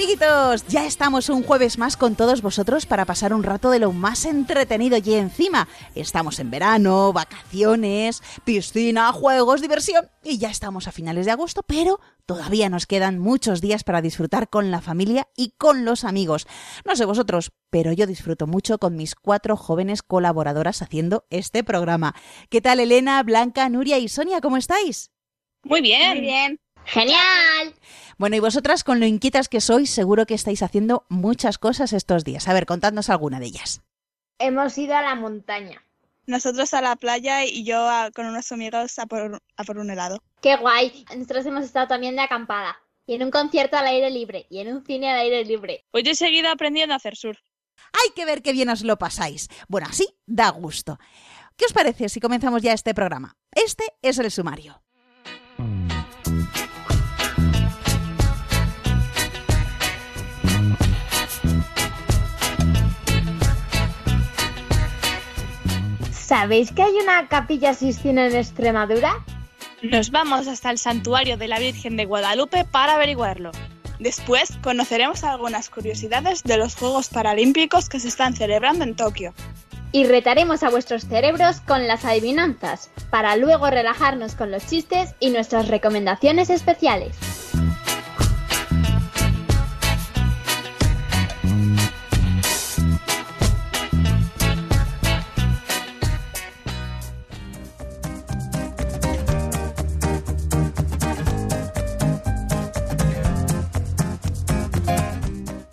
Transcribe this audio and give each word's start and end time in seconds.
Amiguitos, 0.00 0.66
ya 0.66 0.86
estamos 0.86 1.28
un 1.28 1.42
jueves 1.42 1.76
más 1.76 1.98
con 1.98 2.16
todos 2.16 2.40
vosotros 2.40 2.86
para 2.86 3.04
pasar 3.04 3.34
un 3.34 3.42
rato 3.42 3.68
de 3.68 3.78
lo 3.78 3.92
más 3.92 4.24
entretenido 4.24 4.96
y 4.96 5.12
encima 5.12 5.68
estamos 5.94 6.38
en 6.38 6.50
verano, 6.50 7.12
vacaciones, 7.12 8.22
piscina, 8.46 9.12
juegos, 9.12 9.60
diversión 9.60 10.08
y 10.24 10.38
ya 10.38 10.48
estamos 10.48 10.88
a 10.88 10.92
finales 10.92 11.26
de 11.26 11.32
agosto, 11.32 11.62
pero 11.66 12.00
todavía 12.24 12.70
nos 12.70 12.86
quedan 12.86 13.18
muchos 13.18 13.60
días 13.60 13.84
para 13.84 14.00
disfrutar 14.00 14.48
con 14.48 14.70
la 14.70 14.80
familia 14.80 15.28
y 15.36 15.50
con 15.58 15.84
los 15.84 16.04
amigos. 16.04 16.46
No 16.86 16.96
sé 16.96 17.04
vosotros, 17.04 17.52
pero 17.68 17.92
yo 17.92 18.06
disfruto 18.06 18.46
mucho 18.46 18.78
con 18.78 18.96
mis 18.96 19.14
cuatro 19.14 19.54
jóvenes 19.58 20.02
colaboradoras 20.02 20.80
haciendo 20.80 21.26
este 21.28 21.62
programa. 21.62 22.14
¿Qué 22.48 22.62
tal 22.62 22.80
Elena, 22.80 23.22
Blanca, 23.22 23.68
Nuria 23.68 23.98
y 23.98 24.08
Sonia? 24.08 24.40
¿Cómo 24.40 24.56
estáis? 24.56 25.10
Muy 25.62 25.82
bien. 25.82 26.12
Muy 26.12 26.20
bien. 26.22 26.60
¡Genial! 26.86 27.74
Bueno, 28.20 28.36
y 28.36 28.40
vosotras, 28.40 28.84
con 28.84 29.00
lo 29.00 29.06
inquietas 29.06 29.48
que 29.48 29.62
sois, 29.62 29.88
seguro 29.88 30.26
que 30.26 30.34
estáis 30.34 30.62
haciendo 30.62 31.06
muchas 31.08 31.56
cosas 31.56 31.94
estos 31.94 32.22
días. 32.22 32.48
A 32.48 32.52
ver, 32.52 32.66
contadnos 32.66 33.08
alguna 33.08 33.40
de 33.40 33.46
ellas. 33.46 33.80
Hemos 34.38 34.76
ido 34.76 34.94
a 34.94 35.00
la 35.00 35.14
montaña. 35.14 35.82
Nosotros 36.26 36.74
a 36.74 36.82
la 36.82 36.96
playa 36.96 37.46
y 37.46 37.64
yo 37.64 37.78
a- 37.88 38.10
con 38.10 38.26
unos 38.26 38.52
amigos 38.52 38.98
a 38.98 39.06
por, 39.06 39.40
a 39.56 39.64
por 39.64 39.78
un 39.78 39.88
helado. 39.88 40.22
¡Qué 40.42 40.54
guay! 40.58 41.06
Nosotros 41.16 41.46
hemos 41.46 41.64
estado 41.64 41.88
también 41.88 42.14
de 42.14 42.20
acampada. 42.20 42.76
Y 43.06 43.14
en 43.14 43.22
un 43.22 43.30
concierto 43.30 43.78
al 43.78 43.86
aire 43.86 44.10
libre. 44.10 44.46
Y 44.50 44.58
en 44.58 44.68
un 44.76 44.84
cine 44.84 45.10
al 45.10 45.20
aire 45.20 45.42
libre. 45.46 45.86
Pues 45.90 46.04
yo 46.04 46.10
he 46.10 46.14
seguido 46.14 46.50
aprendiendo 46.50 46.92
a 46.92 46.98
hacer 46.98 47.16
surf. 47.16 47.38
Hay 47.94 48.10
que 48.14 48.26
ver 48.26 48.42
qué 48.42 48.52
bien 48.52 48.68
os 48.68 48.82
lo 48.84 48.98
pasáis. 48.98 49.48
Bueno, 49.66 49.86
así 49.88 50.06
da 50.26 50.50
gusto. 50.50 50.98
¿Qué 51.56 51.64
os 51.64 51.72
parece 51.72 52.10
si 52.10 52.20
comenzamos 52.20 52.60
ya 52.60 52.74
este 52.74 52.92
programa? 52.92 53.38
Este 53.52 53.84
es 54.02 54.18
el 54.18 54.30
sumario. 54.30 54.82
¿Sabéis 66.30 66.70
que 66.70 66.84
hay 66.84 66.94
una 66.94 67.26
capilla 67.26 67.74
Sistina 67.74 68.24
en 68.28 68.36
Extremadura? 68.36 69.24
Nos 69.82 70.12
vamos 70.12 70.46
hasta 70.46 70.70
el 70.70 70.78
santuario 70.78 71.36
de 71.36 71.48
la 71.48 71.58
Virgen 71.58 71.96
de 71.96 72.04
Guadalupe 72.04 72.64
para 72.64 72.94
averiguarlo. 72.94 73.50
Después 73.98 74.56
conoceremos 74.62 75.24
algunas 75.24 75.70
curiosidades 75.70 76.44
de 76.44 76.56
los 76.56 76.76
Juegos 76.76 77.08
Paralímpicos 77.08 77.88
que 77.88 77.98
se 77.98 78.06
están 78.06 78.36
celebrando 78.36 78.84
en 78.84 78.94
Tokio. 78.94 79.34
Y 79.90 80.04
retaremos 80.04 80.62
a 80.62 80.70
vuestros 80.70 81.02
cerebros 81.08 81.62
con 81.62 81.88
las 81.88 82.04
adivinanzas, 82.04 82.92
para 83.10 83.34
luego 83.34 83.68
relajarnos 83.68 84.36
con 84.36 84.52
los 84.52 84.64
chistes 84.68 85.16
y 85.18 85.30
nuestras 85.30 85.66
recomendaciones 85.66 86.48
especiales. 86.48 87.16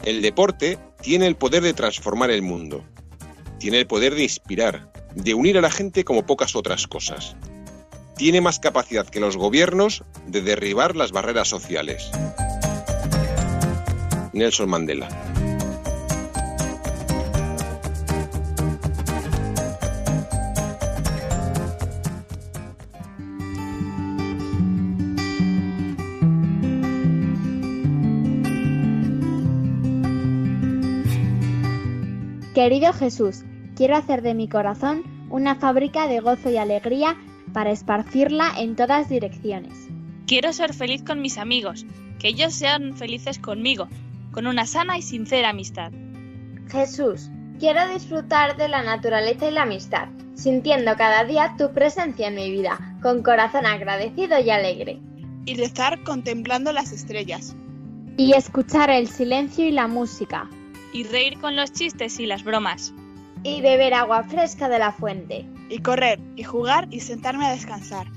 El 0.07 0.21
deporte 0.21 0.79
tiene 1.01 1.27
el 1.27 1.35
poder 1.35 1.61
de 1.61 1.73
transformar 1.73 2.31
el 2.31 2.41
mundo. 2.41 2.81
Tiene 3.59 3.79
el 3.79 3.87
poder 3.87 4.15
de 4.15 4.23
inspirar, 4.23 4.89
de 5.13 5.33
unir 5.33 5.57
a 5.57 5.61
la 5.61 5.69
gente 5.69 6.05
como 6.05 6.25
pocas 6.25 6.55
otras 6.55 6.87
cosas. 6.87 7.35
Tiene 8.15 8.39
más 8.39 8.57
capacidad 8.57 9.05
que 9.05 9.19
los 9.19 9.35
gobiernos 9.35 10.05
de 10.25 10.41
derribar 10.41 10.95
las 10.95 11.11
barreras 11.11 11.49
sociales. 11.49 12.09
Nelson 14.31 14.69
Mandela. 14.69 15.26
Querido 32.57 32.91
Jesús, 32.91 33.43
quiero 33.75 33.95
hacer 33.95 34.23
de 34.23 34.33
mi 34.33 34.49
corazón 34.49 35.03
una 35.29 35.53
fábrica 35.53 36.07
de 36.07 36.21
gozo 36.21 36.49
y 36.49 36.57
alegría 36.57 37.15
para 37.53 37.69
esparcirla 37.69 38.51
en 38.57 38.75
todas 38.75 39.09
direcciones. 39.09 39.89
Quiero 40.25 40.51
ser 40.51 40.73
feliz 40.73 41.03
con 41.03 41.21
mis 41.21 41.37
amigos, 41.37 41.85
que 42.17 42.29
ellos 42.29 42.55
sean 42.55 42.97
felices 42.97 43.37
conmigo, 43.37 43.89
con 44.31 44.47
una 44.47 44.65
sana 44.65 44.97
y 44.97 45.03
sincera 45.03 45.49
amistad. 45.49 45.91
Jesús, 46.67 47.29
quiero 47.59 47.87
disfrutar 47.93 48.57
de 48.57 48.69
la 48.69 48.81
naturaleza 48.81 49.47
y 49.47 49.51
la 49.51 49.61
amistad, 49.61 50.07
sintiendo 50.33 50.95
cada 50.95 51.25
día 51.25 51.53
tu 51.59 51.71
presencia 51.73 52.27
en 52.29 52.33
mi 52.33 52.49
vida, 52.49 52.97
con 53.03 53.21
corazón 53.21 53.67
agradecido 53.67 54.39
y 54.39 54.49
alegre. 54.49 54.99
Y 55.45 55.53
rezar 55.53 56.01
contemplando 56.01 56.71
las 56.71 56.91
estrellas. 56.91 57.55
Y 58.17 58.33
escuchar 58.33 58.89
el 58.89 59.09
silencio 59.09 59.63
y 59.63 59.71
la 59.71 59.87
música, 59.87 60.49
Y 60.97 61.03
reír 61.03 61.37
con 61.37 61.55
los 61.55 61.71
chistes 61.73 62.19
y 62.19 62.25
las 62.25 62.43
bromas. 62.43 62.91
y 63.43 63.61
beber 63.61 63.93
agua 63.93 64.23
fresca 64.23 64.67
de 64.67 64.79
la 64.79 64.91
fuente. 64.91 65.45
Y 65.69 65.77
correr, 65.77 66.19
y 66.35 66.43
jugar, 66.43 66.87
y 66.89 67.01
sentarme 67.01 67.45
a 67.45 67.51
descansar. 67.51 68.07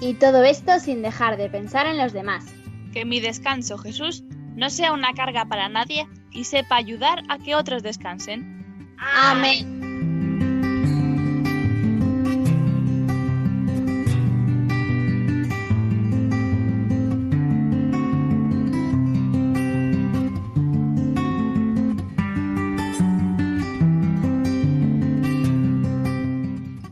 Y 0.00 0.14
todo 0.14 0.42
esto 0.42 0.80
sin 0.80 1.00
dejar 1.00 1.36
de 1.36 1.48
pensar 1.48 1.86
en 1.86 1.96
los 1.96 2.12
demás. 2.12 2.44
Que 2.92 3.04
mi 3.04 3.20
descanso, 3.20 3.78
Jesús, 3.78 4.24
no 4.56 4.68
sea 4.68 4.90
una 4.90 5.12
carga 5.12 5.44
para 5.44 5.68
nadie 5.68 6.08
y 6.32 6.42
sepa 6.42 6.74
ayudar 6.74 7.22
a 7.28 7.38
que 7.38 7.54
otros 7.54 7.84
descansen. 7.84 8.96
Amén. 8.98 9.78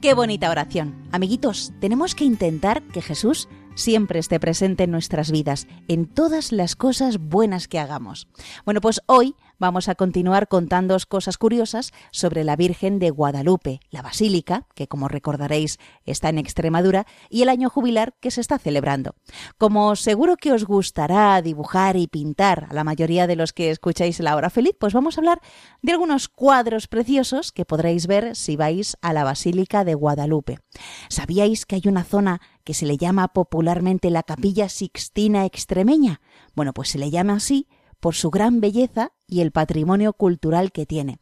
Qué 0.07 0.15
bonita 0.15 0.49
oración. 0.51 0.95
Amiguitos, 1.17 1.73
tenemos 1.81 2.15
que 2.15 2.25
intentar 2.25 2.83
que 2.83 3.01
Jesús 3.01 3.49
siempre 3.75 4.19
esté 4.19 4.39
presente 4.39 4.85
en 4.85 4.91
nuestras 4.91 5.31
vidas, 5.31 5.67
en 5.89 6.07
todas 6.07 6.53
las 6.53 6.77
cosas 6.77 7.19
buenas 7.19 7.69
que 7.69 7.79
hagamos. 7.79 8.29
Bueno, 8.67 8.83
pues 8.83 9.01
hoy 9.07 9.35
vamos 9.59 9.89
a 9.89 9.95
continuar 9.95 10.49
contándoos 10.49 11.07
cosas 11.07 11.39
curiosas 11.39 11.93
sobre 12.11 12.45
la 12.45 12.57
Virgen 12.57 12.99
de 12.99 13.11
Guadalupe, 13.11 13.81
la 13.91 14.03
Basílica, 14.03 14.67
que 14.75 14.89
como 14.89 15.09
recordaréis 15.09 15.79
está 16.05 16.29
en 16.29 16.39
Extremadura, 16.39 17.07
y 17.31 17.43
el 17.43 17.49
año 17.49 17.71
jubilar 17.71 18.15
que 18.21 18.31
se 18.31 18.41
está 18.41 18.59
celebrando. 18.59 19.15
Como 19.57 19.97
seguro 19.97 20.37
que 20.37 20.53
os 20.53 20.65
gustará 20.65 21.41
dibujar 21.41 21.97
y 21.97 22.07
pintar 22.07 22.67
a 22.71 22.75
la 22.75 22.85
mayoría 22.85 23.27
de 23.27 23.37
los 23.37 23.53
que 23.53 23.71
escucháis 23.71 24.21
la 24.21 24.37
hora 24.37 24.51
feliz, 24.51 24.75
pues 24.79 24.93
vamos 24.93 25.17
a 25.17 25.21
hablar 25.21 25.41
de 25.83 25.93
algunos 25.93 26.29
cuadros 26.29 26.87
preciosos 26.87 27.53
que 27.53 27.65
podréis 27.65 28.07
ver 28.07 28.37
si 28.37 28.57
vais 28.57 28.97
a 29.01 29.13
la 29.13 29.25
Basílica 29.25 29.85
de 29.85 29.95
Guadalupe. 29.95 30.59
¿Sabíais 31.09 31.67
que 31.67 31.77
hay 31.77 31.83
una 31.87 32.05
zona 32.05 32.41
que 32.65 32.75
se 32.75 32.87
le 32.87 32.97
llama 32.97 33.29
popularmente 33.29 34.11
la 34.11 34.23
Capilla 34.23 34.69
Sixtina 34.69 35.45
Extremeña? 35.45 36.21
Bueno, 36.55 36.73
pues 36.73 36.91
se 36.91 36.99
le 36.99 37.11
llama 37.11 37.35
así 37.35 37.69
por 38.01 38.15
su 38.15 38.31
gran 38.31 38.61
belleza 38.61 39.13
y 39.27 39.41
el 39.41 39.53
patrimonio 39.53 40.13
cultural 40.13 40.73
que 40.73 40.87
tiene. 40.87 41.19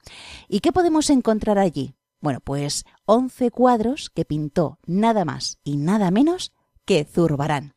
¿Y 0.49 0.61
qué 0.61 0.73
podemos 0.73 1.11
encontrar 1.11 1.59
allí? 1.59 1.95
Bueno, 2.21 2.41
pues 2.41 2.85
11 3.07 3.51
cuadros 3.51 4.11
que 4.11 4.25
pintó 4.25 4.79
nada 4.87 5.25
más 5.25 5.59
y 5.63 5.77
nada 5.77 6.11
menos 6.11 6.53
que 6.85 7.05
Zurbarán. 7.05 7.75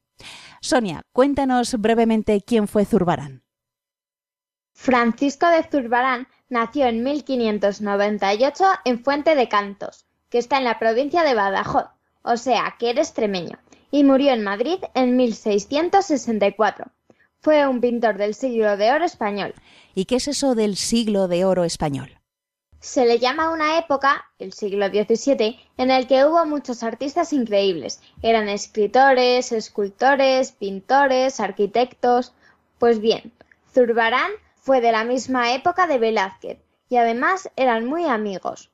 Sonia, 0.62 1.04
cuéntanos 1.12 1.80
brevemente 1.80 2.42
quién 2.42 2.68
fue 2.68 2.86
Zurbarán. 2.86 3.44
Francisco 4.74 5.48
de 5.48 5.64
Zurbarán 5.64 6.28
nació 6.50 6.86
en 6.86 7.04
1598 7.04 8.66
en 8.86 9.04
Fuente 9.04 9.36
de 9.36 9.50
Cantos, 9.50 10.06
que 10.30 10.38
está 10.38 10.58
en 10.58 10.66
la 10.66 10.80
provincia 10.80 11.24
de 11.24 11.34
Badajoz, 11.34 11.88
o 12.28 12.38
sea 12.38 12.76
que 12.78 12.90
era 12.90 13.02
extremeño, 13.02 13.58
y 13.90 14.04
murió 14.04 14.34
en 14.34 14.44
Madrid 14.44 14.80
en 14.94 15.16
1664. 15.16 16.92
Fue 17.40 17.66
un 17.68 17.80
pintor 17.80 18.18
del 18.18 18.36
siglo 18.36 18.78
de 18.78 18.92
oro 18.92 19.06
español. 19.06 19.54
¿Y 19.96 20.06
qué 20.06 20.18
es 20.18 20.28
eso 20.28 20.54
del 20.54 20.76
siglo 20.76 21.28
de 21.28 21.46
oro 21.46 21.64
español? 21.64 22.18
Se 22.80 23.06
le 23.06 23.18
llama 23.18 23.52
una 23.52 23.80
época, 23.80 24.26
el 24.38 24.54
siglo 24.54 24.88
XVII, 24.88 25.60
en 25.78 25.90
el 25.90 26.08
que 26.08 26.26
hubo 26.26 26.46
muchos 26.46 26.84
artistas 26.84 27.34
increíbles. 27.34 28.02
Eran 28.22 28.50
escritores, 28.50 29.52
escultores, 29.52 30.52
pintores, 30.52 31.40
arquitectos. 31.40 32.34
Pues 32.78 33.00
bien, 33.00 33.32
Zurbarán 33.74 34.32
fue 34.56 34.82
de 34.82 34.92
la 34.92 35.04
misma 35.06 35.54
época 35.54 35.88
de 35.88 35.98
Velázquez 35.98 36.60
y 36.90 36.98
además 36.98 37.50
eran 37.56 37.86
muy 37.86 38.06
amigos. 38.06 38.70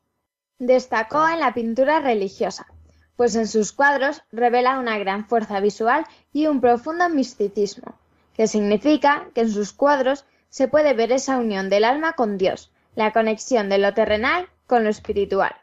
Destacó 0.60 1.28
en 1.28 1.40
la 1.40 1.54
pintura 1.54 2.00
religiosa, 2.00 2.68
pues 3.15 3.36
en 3.36 3.48
sus 3.48 3.71
cuadros 3.71 4.24
revela 4.31 4.80
una 4.80 4.98
gran 4.98 5.25
fuerza 5.27 5.60
visual 5.60 6.06
y 6.31 6.48
un 6.48 6.62
profundo 6.62 7.10
misticismo, 7.10 7.95
que 8.36 8.48
significa 8.48 9.27
que 9.33 9.42
en 9.42 9.51
sus 9.51 9.74
cuadros 9.74 10.25
se 10.50 10.68
puede 10.68 10.94
ver 10.94 11.12
esa 11.12 11.38
unión 11.38 11.69
del 11.69 11.83
alma 11.83 12.13
con 12.13 12.38
Dios, 12.38 12.71
la 12.95 13.12
conexión 13.12 13.69
de 13.69 13.77
lo 13.77 13.94
terrenal 13.94 14.50
con 14.68 14.83
lo 14.83 14.89
espiritual. 14.89 15.56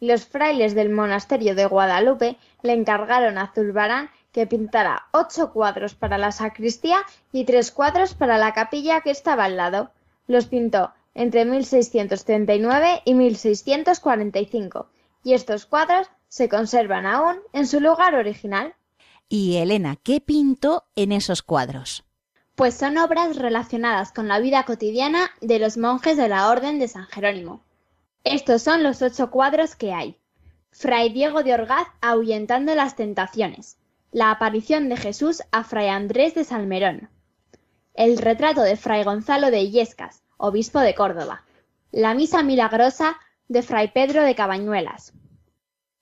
Los 0.00 0.26
frailes 0.26 0.74
del 0.74 0.90
monasterio 0.90 1.54
de 1.54 1.66
Guadalupe 1.66 2.36
le 2.62 2.72
encargaron 2.72 3.36
a 3.36 3.52
Zurbarán 3.52 4.10
que 4.32 4.46
pintara 4.46 5.08
ocho 5.12 5.52
cuadros 5.52 5.94
para 5.94 6.18
la 6.18 6.30
sacristía 6.30 7.00
y 7.32 7.44
tres 7.44 7.72
cuadros 7.72 8.14
para 8.14 8.38
la 8.38 8.52
capilla 8.52 9.00
que 9.00 9.10
estaba 9.10 9.44
al 9.44 9.56
lado. 9.56 9.90
Los 10.28 10.46
pintó 10.46 10.92
entre 11.14 11.44
1639 11.44 13.02
y 13.04 13.14
1645, 13.14 14.86
y 15.24 15.34
estos 15.34 15.66
cuadros 15.66 16.08
se 16.28 16.48
conservan 16.48 17.06
aún 17.06 17.38
en 17.52 17.66
su 17.66 17.80
lugar 17.80 18.14
original. 18.14 18.74
Y 19.28 19.56
Elena, 19.56 19.96
¿qué 20.02 20.20
pintó 20.20 20.84
en 20.96 21.12
esos 21.12 21.42
cuadros? 21.42 22.04
Pues 22.54 22.74
son 22.74 22.98
obras 22.98 23.36
relacionadas 23.36 24.12
con 24.12 24.28
la 24.28 24.40
vida 24.40 24.64
cotidiana 24.64 25.30
de 25.40 25.58
los 25.58 25.76
monjes 25.76 26.16
de 26.16 26.28
la 26.28 26.48
Orden 26.48 26.78
de 26.78 26.88
San 26.88 27.06
Jerónimo. 27.06 27.62
Estos 28.24 28.62
son 28.62 28.82
los 28.82 29.00
ocho 29.02 29.30
cuadros 29.30 29.76
que 29.76 29.92
hay. 29.92 30.18
Fray 30.70 31.12
Diego 31.12 31.42
de 31.42 31.54
Orgaz 31.54 31.88
ahuyentando 32.00 32.74
las 32.74 32.96
tentaciones. 32.96 33.78
La 34.10 34.30
aparición 34.30 34.88
de 34.88 34.96
Jesús 34.96 35.42
a 35.52 35.64
Fray 35.64 35.88
Andrés 35.88 36.34
de 36.34 36.44
Salmerón. 36.44 37.10
El 37.94 38.18
retrato 38.18 38.62
de 38.62 38.76
Fray 38.76 39.04
Gonzalo 39.04 39.50
de 39.50 39.60
Illescas, 39.60 40.22
obispo 40.36 40.80
de 40.80 40.94
Córdoba. 40.94 41.44
La 41.90 42.14
misa 42.14 42.42
milagrosa 42.42 43.18
de 43.48 43.62
Fray 43.62 43.92
Pedro 43.92 44.22
de 44.22 44.34
Cabañuelas. 44.34 45.12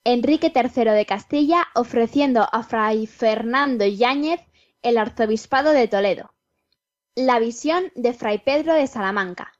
Enrique 0.09 0.53
III 0.55 0.93
de 0.93 1.05
Castilla 1.05 1.67
ofreciendo 1.75 2.47
a 2.53 2.63
Fray 2.63 3.09
Fernando 3.09 3.85
Yáñez 3.85 4.41
el 4.81 4.99
arzobispado 4.99 5.73
de 5.73 5.89
Toledo. 5.89 6.33
La 7.17 7.41
visión 7.41 7.91
de 7.97 8.13
Fray 8.13 8.39
Pedro 8.39 8.75
de 8.75 8.87
Salamanca. 8.87 9.53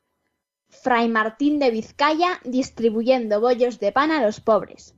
Fray 0.69 1.09
Martín 1.09 1.59
de 1.59 1.73
Vizcaya 1.73 2.39
distribuyendo 2.45 3.41
bollos 3.41 3.81
de 3.81 3.91
pan 3.91 4.13
a 4.13 4.23
los 4.23 4.41
pobres. 4.41 4.95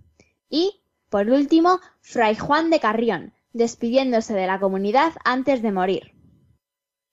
Y, 0.50 0.82
por 1.08 1.30
último, 1.30 1.80
Fray 2.02 2.36
Juan 2.36 2.68
de 2.68 2.80
Carrión, 2.80 3.32
despidiéndose 3.54 4.34
de 4.34 4.46
la 4.46 4.60
comunidad 4.60 5.14
antes 5.24 5.62
de 5.62 5.72
morir. 5.72 6.12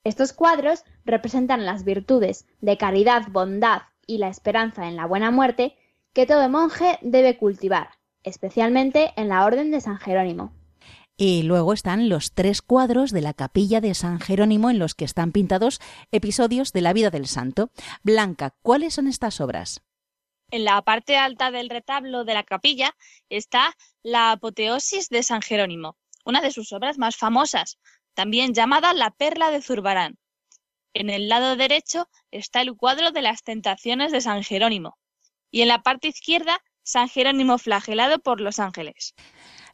Estos 0.04 0.34
cuadros 0.34 0.84
representan 1.06 1.66
las 1.66 1.86
virtudes 1.86 2.46
de 2.60 2.78
caridad, 2.78 3.30
bondad 3.30 3.84
y 4.06 4.18
la 4.18 4.28
esperanza 4.28 4.90
en 4.90 4.98
la 4.98 5.06
buena 5.06 5.32
muerte 5.32 5.78
que 6.12 6.26
todo 6.26 6.50
monje 6.50 7.00
debe 7.02 7.38
cultivar, 7.38 7.92
especialmente 8.26 9.14
en 9.16 9.30
la 9.30 9.46
Orden 9.46 9.72
de 9.72 9.80
San 9.80 9.98
Jerónimo. 9.98 10.52
Y 11.18 11.44
luego 11.44 11.72
están 11.72 12.10
los 12.10 12.34
tres 12.34 12.62
cuadros 12.62 13.12
de 13.12 13.22
la 13.22 13.34
capilla 13.34 13.80
de 13.80 13.94
San 13.94 14.20
Jerónimo 14.20 14.70
en 14.70 14.80
los 14.80 14.96
que 14.96 15.06
están 15.06 15.32
pintados 15.32 15.80
episodios 16.12 16.74
de 16.74 16.82
la 16.82 16.92
vida 16.92 17.10
del 17.10 17.28
santo. 17.28 17.72
Blanca, 18.04 18.54
¿cuáles 18.62 18.96
son 18.96 19.08
estas 19.08 19.40
obras? 19.40 19.82
En 20.52 20.66
la 20.66 20.82
parte 20.82 21.16
alta 21.16 21.52
del 21.52 21.70
retablo 21.70 22.26
de 22.26 22.34
la 22.34 22.44
capilla 22.44 22.96
está 23.30 23.76
la 24.04 24.32
apoteosis 24.32 25.08
de 25.10 25.24
San 25.24 25.42
Jerónimo, 25.42 25.98
una 26.26 26.42
de 26.42 26.52
sus 26.52 26.74
obras 26.74 26.98
más 26.98 27.16
famosas, 27.16 27.80
también 28.14 28.54
llamada 28.54 28.94
la 28.94 29.12
Perla 29.12 29.52
de 29.52 29.62
Zurbarán. 29.62 30.18
En 30.94 31.10
el 31.10 31.30
lado 31.30 31.56
derecho 31.56 32.10
está 32.32 32.62
el 32.62 32.76
cuadro 32.76 33.12
de 33.12 33.22
las 33.22 33.44
tentaciones 33.44 34.12
de 34.12 34.22
San 34.22 34.44
Jerónimo 34.44 34.98
y 35.50 35.62
en 35.62 35.70
la 35.70 35.82
parte 35.84 36.10
izquierda 36.10 36.62
San 36.86 37.10
Jerónimo 37.10 37.58
flagelado 37.58 38.20
por 38.20 38.40
los 38.40 38.60
ángeles. 38.60 39.16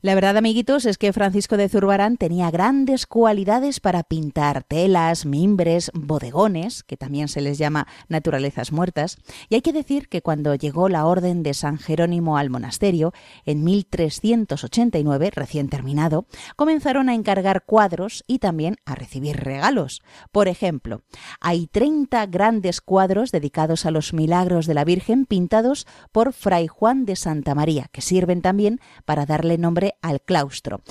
La 0.04 0.16
verdad, 0.16 0.36
amiguitos, 0.36 0.88
es 0.88 0.98
que 0.98 1.14
Francisco 1.14 1.58
de 1.58 1.70
Zurbarán 1.70 2.18
tenía 2.18 2.50
grandes 2.50 3.06
cualidades 3.06 3.80
para 3.80 4.02
pintar 4.02 4.64
telas, 4.64 5.28
mimbres, 5.28 5.92
bodegones, 5.94 6.82
que 6.82 6.98
también 6.98 7.28
se 7.28 7.40
les 7.40 7.60
llama 7.60 7.86
naturalezas 8.10 8.72
muertas, 8.72 9.20
y 9.48 9.54
hay 9.54 9.62
que 9.62 9.74
decir 9.74 10.10
que 10.10 10.24
cuando 10.24 10.56
llegó 10.56 10.90
la 10.90 11.06
orden 11.06 11.44
de 11.44 11.54
San 11.54 11.78
Jerónimo 11.78 12.38
al 12.38 12.50
monasterio, 12.50 13.14
en 13.46 13.64
1389, 13.64 15.30
recién 15.36 15.70
terminado, 15.70 16.26
comenzaron 16.56 17.08
a 17.08 17.14
encargar 17.14 17.64
cuadros 17.64 18.24
y 18.26 18.40
también 18.40 18.78
a 18.86 18.96
recibir 18.96 19.38
regalos. 19.38 20.02
Por 20.32 20.48
ejemplo, 20.48 21.04
hay 21.40 21.68
30 21.68 22.26
grandes 22.26 22.82
cuadros 22.82 23.32
dedicados 23.32 23.86
a 23.86 23.92
los 23.92 24.14
milagros 24.14 24.66
de 24.66 24.74
la 24.74 24.84
Virgen 24.84 25.28
pintados 25.28 25.86
por 26.12 26.34
Fray 26.34 26.66
Juan 26.66 27.06
de 27.06 27.16
Santa 27.16 27.54
María, 27.54 27.88
que 27.92 28.02
sirven 28.02 28.42
también 28.42 28.80
para 29.06 29.28
darle 29.28 29.60
nombre 29.60 29.91
al 30.02 30.22
claustro. 30.22 30.82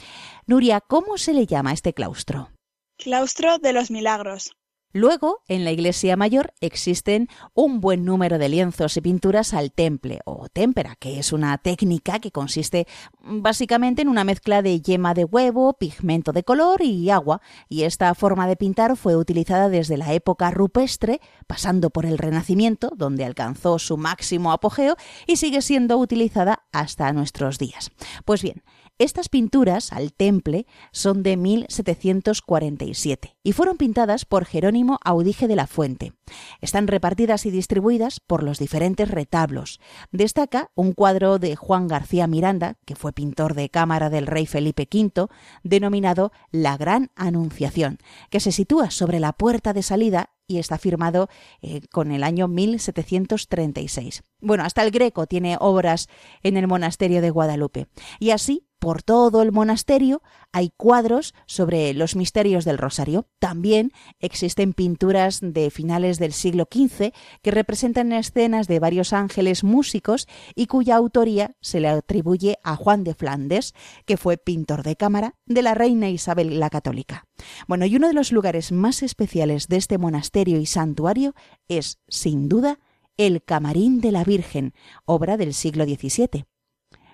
Nuria, 0.46 0.80
¿cómo 0.80 1.18
se 1.18 1.32
le 1.32 1.46
llama 1.46 1.70
a 1.70 1.74
este 1.74 1.94
claustro? 1.94 2.50
Claustro 2.96 3.58
de 3.58 3.72
los 3.72 3.90
Milagros. 3.90 4.52
Luego, 4.92 5.44
en 5.46 5.62
la 5.62 5.70
iglesia 5.70 6.16
mayor 6.16 6.52
existen 6.60 7.28
un 7.54 7.80
buen 7.80 8.04
número 8.04 8.38
de 8.38 8.48
lienzos 8.48 8.96
y 8.96 9.00
pinturas 9.00 9.54
al 9.54 9.70
temple 9.70 10.18
o 10.24 10.48
témpera, 10.48 10.96
que 10.96 11.20
es 11.20 11.32
una 11.32 11.56
técnica 11.58 12.18
que 12.18 12.32
consiste 12.32 12.88
básicamente 13.20 14.02
en 14.02 14.08
una 14.08 14.24
mezcla 14.24 14.62
de 14.62 14.80
yema 14.80 15.14
de 15.14 15.24
huevo, 15.24 15.74
pigmento 15.74 16.32
de 16.32 16.42
color 16.42 16.82
y 16.82 17.08
agua, 17.10 17.40
y 17.68 17.84
esta 17.84 18.12
forma 18.16 18.48
de 18.48 18.56
pintar 18.56 18.96
fue 18.96 19.14
utilizada 19.14 19.68
desde 19.68 19.96
la 19.96 20.12
época 20.12 20.50
rupestre, 20.50 21.20
pasando 21.46 21.90
por 21.90 22.04
el 22.04 22.18
Renacimiento, 22.18 22.90
donde 22.96 23.24
alcanzó 23.24 23.78
su 23.78 23.96
máximo 23.96 24.50
apogeo, 24.50 24.96
y 25.24 25.36
sigue 25.36 25.62
siendo 25.62 25.98
utilizada 25.98 26.64
hasta 26.72 27.12
nuestros 27.12 27.58
días. 27.58 27.92
Pues 28.24 28.42
bien, 28.42 28.64
estas 29.00 29.30
pinturas 29.30 29.94
al 29.94 30.12
temple 30.12 30.66
son 30.92 31.22
de 31.22 31.38
1747 31.38 33.34
y 33.42 33.52
fueron 33.52 33.78
pintadas 33.78 34.26
por 34.26 34.44
Jerónimo 34.44 34.98
Audige 35.02 35.48
de 35.48 35.56
la 35.56 35.66
Fuente. 35.66 36.12
Están 36.60 36.86
repartidas 36.86 37.46
y 37.46 37.50
distribuidas 37.50 38.20
por 38.20 38.42
los 38.42 38.58
diferentes 38.58 39.10
retablos. 39.10 39.80
Destaca 40.12 40.70
un 40.74 40.92
cuadro 40.92 41.38
de 41.38 41.56
Juan 41.56 41.88
García 41.88 42.26
Miranda, 42.26 42.76
que 42.84 42.94
fue 42.94 43.14
pintor 43.14 43.54
de 43.54 43.70
cámara 43.70 44.10
del 44.10 44.26
rey 44.26 44.44
Felipe 44.44 44.86
V, 44.92 45.28
denominado 45.62 46.30
La 46.50 46.76
Gran 46.76 47.10
Anunciación, 47.16 47.96
que 48.28 48.40
se 48.40 48.52
sitúa 48.52 48.90
sobre 48.90 49.18
la 49.18 49.32
puerta 49.32 49.72
de 49.72 49.82
salida 49.82 50.28
y 50.46 50.58
está 50.58 50.76
firmado 50.76 51.28
eh, 51.62 51.80
con 51.90 52.10
el 52.12 52.22
año 52.22 52.48
1736. 52.48 54.24
Bueno, 54.40 54.64
hasta 54.64 54.82
el 54.82 54.90
Greco 54.90 55.26
tiene 55.26 55.56
obras 55.58 56.08
en 56.42 56.58
el 56.58 56.66
monasterio 56.66 57.22
de 57.22 57.30
Guadalupe. 57.30 57.86
Y 58.18 58.30
así 58.30 58.66
por 58.80 59.02
todo 59.02 59.42
el 59.42 59.52
monasterio 59.52 60.22
hay 60.52 60.72
cuadros 60.76 61.34
sobre 61.46 61.94
los 61.94 62.16
misterios 62.16 62.64
del 62.64 62.78
rosario. 62.78 63.26
También 63.38 63.92
existen 64.18 64.72
pinturas 64.72 65.38
de 65.42 65.70
finales 65.70 66.18
del 66.18 66.32
siglo 66.32 66.66
XV 66.68 67.12
que 67.42 67.50
representan 67.50 68.12
escenas 68.12 68.66
de 68.66 68.80
varios 68.80 69.12
ángeles 69.12 69.62
músicos 69.62 70.26
y 70.54 70.66
cuya 70.66 70.96
autoría 70.96 71.54
se 71.60 71.78
le 71.78 71.88
atribuye 71.88 72.58
a 72.64 72.74
Juan 72.74 73.04
de 73.04 73.14
Flandes, 73.14 73.74
que 74.06 74.16
fue 74.16 74.38
pintor 74.38 74.82
de 74.82 74.96
cámara 74.96 75.34
de 75.46 75.62
la 75.62 75.74
reina 75.74 76.08
Isabel 76.08 76.58
la 76.58 76.70
Católica. 76.70 77.26
Bueno, 77.68 77.84
y 77.84 77.96
uno 77.96 78.08
de 78.08 78.14
los 78.14 78.32
lugares 78.32 78.72
más 78.72 79.02
especiales 79.02 79.68
de 79.68 79.76
este 79.76 79.98
monasterio 79.98 80.58
y 80.58 80.66
santuario 80.66 81.34
es, 81.68 82.00
sin 82.08 82.48
duda, 82.48 82.80
el 83.18 83.44
Camarín 83.44 84.00
de 84.00 84.12
la 84.12 84.24
Virgen, 84.24 84.72
obra 85.04 85.36
del 85.36 85.52
siglo 85.52 85.84
XVII. 85.84 86.46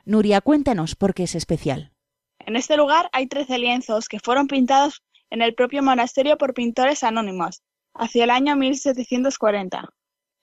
Nuria, 0.06 0.40
cuéntanos 0.40 0.94
por 0.94 1.14
qué 1.14 1.24
es 1.24 1.34
especial. 1.34 1.92
En 2.38 2.54
este 2.54 2.76
lugar 2.76 3.10
hay 3.12 3.26
13 3.26 3.58
lienzos 3.58 4.08
que 4.08 4.20
fueron 4.20 4.46
pintados 4.46 5.02
en 5.30 5.42
el 5.42 5.54
propio 5.56 5.82
monasterio 5.82 6.38
por 6.38 6.54
pintores 6.54 7.02
anónimos, 7.02 7.62
hacia 7.92 8.22
el 8.22 8.30
año 8.30 8.54
1740. 8.54 9.88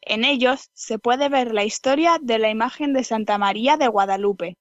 En 0.01 0.25
ellos 0.25 0.69
se 0.73 0.99
puede 0.99 1.29
ver 1.29 1.53
la 1.53 1.63
historia 1.63 2.17
de 2.21 2.39
la 2.39 2.49
imagen 2.49 2.91
de 2.91 3.05
Santa 3.05 3.37
María 3.37 3.77
de 3.77 3.87
Guadalupe. 3.87 4.57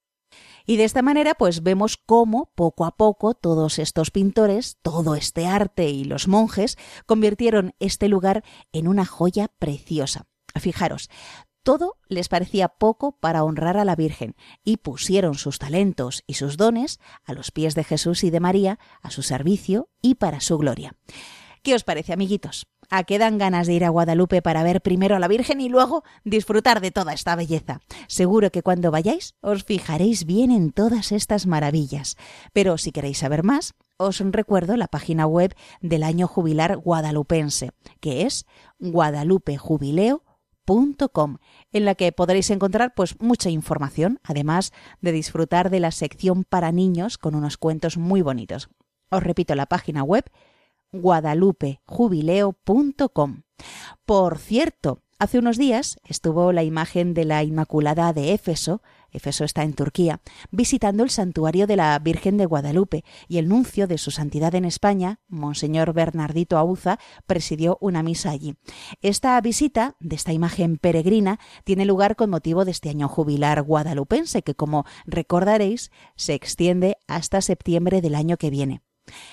Y 0.67 0.77
de 0.77 0.85
esta 0.85 1.03
manera, 1.03 1.35
pues 1.35 1.65
vemos 1.65 1.97
cómo 1.97 2.53
poco 2.55 2.85
a 2.85 2.97
poco 2.97 3.35
todos 3.35 3.81
estos 3.81 4.13
pintores, 4.13 4.79
todo 4.83 5.17
este 5.17 5.47
arte 5.47 5.89
y 5.89 6.05
los 6.05 6.29
monjes 6.29 6.79
convirtieron 7.07 7.75
este 7.81 8.07
lugar 8.07 8.45
en 8.71 8.87
una 8.87 9.05
joya 9.05 9.49
preciosa. 9.59 10.29
Fijaros, 10.55 11.11
todo 11.63 11.97
les 12.09 12.29
parecía 12.29 12.69
poco 12.69 13.13
para 13.13 13.45
honrar 13.45 13.77
a 13.77 13.85
la 13.85 13.97
Virgen 13.97 14.35
y 14.65 14.79
pusieron 14.79 15.35
sus 15.35 15.59
talentos 15.59 16.23
y 16.27 16.35
sus 16.35 16.57
dones 16.57 17.01
a 17.25 17.33
los 17.33 17.51
pies 17.51 17.75
de 17.75 17.85
Jesús 17.85 18.25
y 18.25 18.31
de 18.31 18.41
María, 18.41 18.79
a 19.01 19.11
su 19.11 19.23
servicio 19.23 19.89
y 20.01 20.17
para 20.17 20.41
su 20.41 20.59
gloria. 20.59 20.95
¿Qué 21.63 21.75
os 21.77 21.85
parece, 21.85 22.13
amiguitos? 22.13 22.67
¿A 22.91 23.05
qué 23.05 23.19
dan 23.19 23.39
ganas 23.39 23.69
de 23.69 23.75
ir 23.75 23.85
a 23.85 23.89
Guadalupe 23.89 24.43
para 24.43 24.65
ver 24.65 24.81
primero 24.83 25.15
a 25.15 25.21
la 25.21 25.29
Virgen 25.29 25.61
y 25.61 25.69
luego 25.69 26.03
disfrutar 26.25 26.81
de 26.81 26.91
toda 26.91 27.13
esta 27.13 27.37
belleza? 27.37 27.81
Seguro 28.09 28.51
que 28.51 28.65
cuando 28.65 28.91
vayáis 28.91 29.37
os 29.41 29.63
fijaréis 29.63 30.27
bien 30.27 30.51
en 30.51 30.73
todas 30.73 31.13
estas 31.13 31.47
maravillas. 31.47 32.17
Pero 32.53 32.79
si 32.79 32.91
queréis 32.91 33.19
saber 33.19 33.45
más, 33.45 33.75
os 33.97 34.19
recuerdo 34.19 34.77
la 34.77 34.89
página 34.89 35.27
web 35.27 35.55
del 35.81 36.03
año 36.03 36.27
jubilar 36.27 36.77
guadalupense, 36.79 37.71
que 38.01 38.23
es 38.23 38.45
guadalupejubileo.com, 38.81 40.32
en 41.73 41.85
la 41.85 41.95
que 41.95 42.13
podréis 42.13 42.51
encontrar 42.51 42.95
pues 42.95 43.21
mucha 43.21 43.51
información, 43.51 44.21
además 44.23 44.73
de 45.01 45.13
disfrutar 45.13 45.71
de 45.71 45.81
la 45.81 45.91
sección 45.91 46.45
para 46.45 46.73
niños 46.73 47.19
con 47.19 47.35
unos 47.35 47.57
cuentos 47.57 47.97
muy 47.97 48.23
bonitos. 48.23 48.69
Os 49.11 49.23
repito 49.23 49.55
la 49.55 49.67
página 49.67 50.03
web 50.03 50.25
guadalupejubileo.com. 50.93 53.43
Por 54.05 54.39
cierto, 54.39 55.03
hace 55.19 55.39
unos 55.39 55.57
días 55.57 55.97
estuvo 56.05 56.53
la 56.53 56.63
imagen 56.63 57.15
de 57.15 57.25
la 57.25 57.43
Inmaculada 57.43 58.13
de 58.13 58.33
Éfeso, 58.33 58.83
Éfeso 59.13 59.45
está 59.45 59.63
en 59.63 59.75
Turquía, 59.75 60.21
visitando 60.51 61.05
el 61.05 61.11
santuario 61.11 61.67
de 61.67 61.77
la 61.77 61.99
Virgen 61.99 62.39
de 62.39 62.47
Guadalupe 62.47 63.05
y 63.29 63.39
el 63.39 63.49
nuncio 63.49 63.87
de 63.87 63.99
su 63.99 64.11
santidad 64.11 64.55
en 64.55 64.65
España, 64.65 65.21
Monseñor 65.29 65.93
Bernardito 65.93 66.57
Auza, 66.57 66.99
presidió 67.27 67.77
una 67.81 68.03
misa 68.03 68.31
allí. 68.31 68.57
Esta 69.03 69.41
visita 69.41 69.97
de 70.01 70.17
esta 70.17 70.33
imagen 70.33 70.79
peregrina 70.79 71.39
tiene 71.65 71.85
lugar 71.85 72.17
con 72.17 72.31
motivo 72.31 72.65
de 72.65 72.71
este 72.71 72.89
año 72.89 73.09
jubilar 73.09 73.63
guadalupense 73.63 74.43
que, 74.43 74.55
como 74.55 74.85
recordaréis, 75.05 75.91
se 76.17 76.35
extiende 76.35 76.97
hasta 77.07 77.43
septiembre 77.43 78.01
del 78.01 78.15
año 78.15 78.39
que 78.39 78.51
viene. 78.51 78.83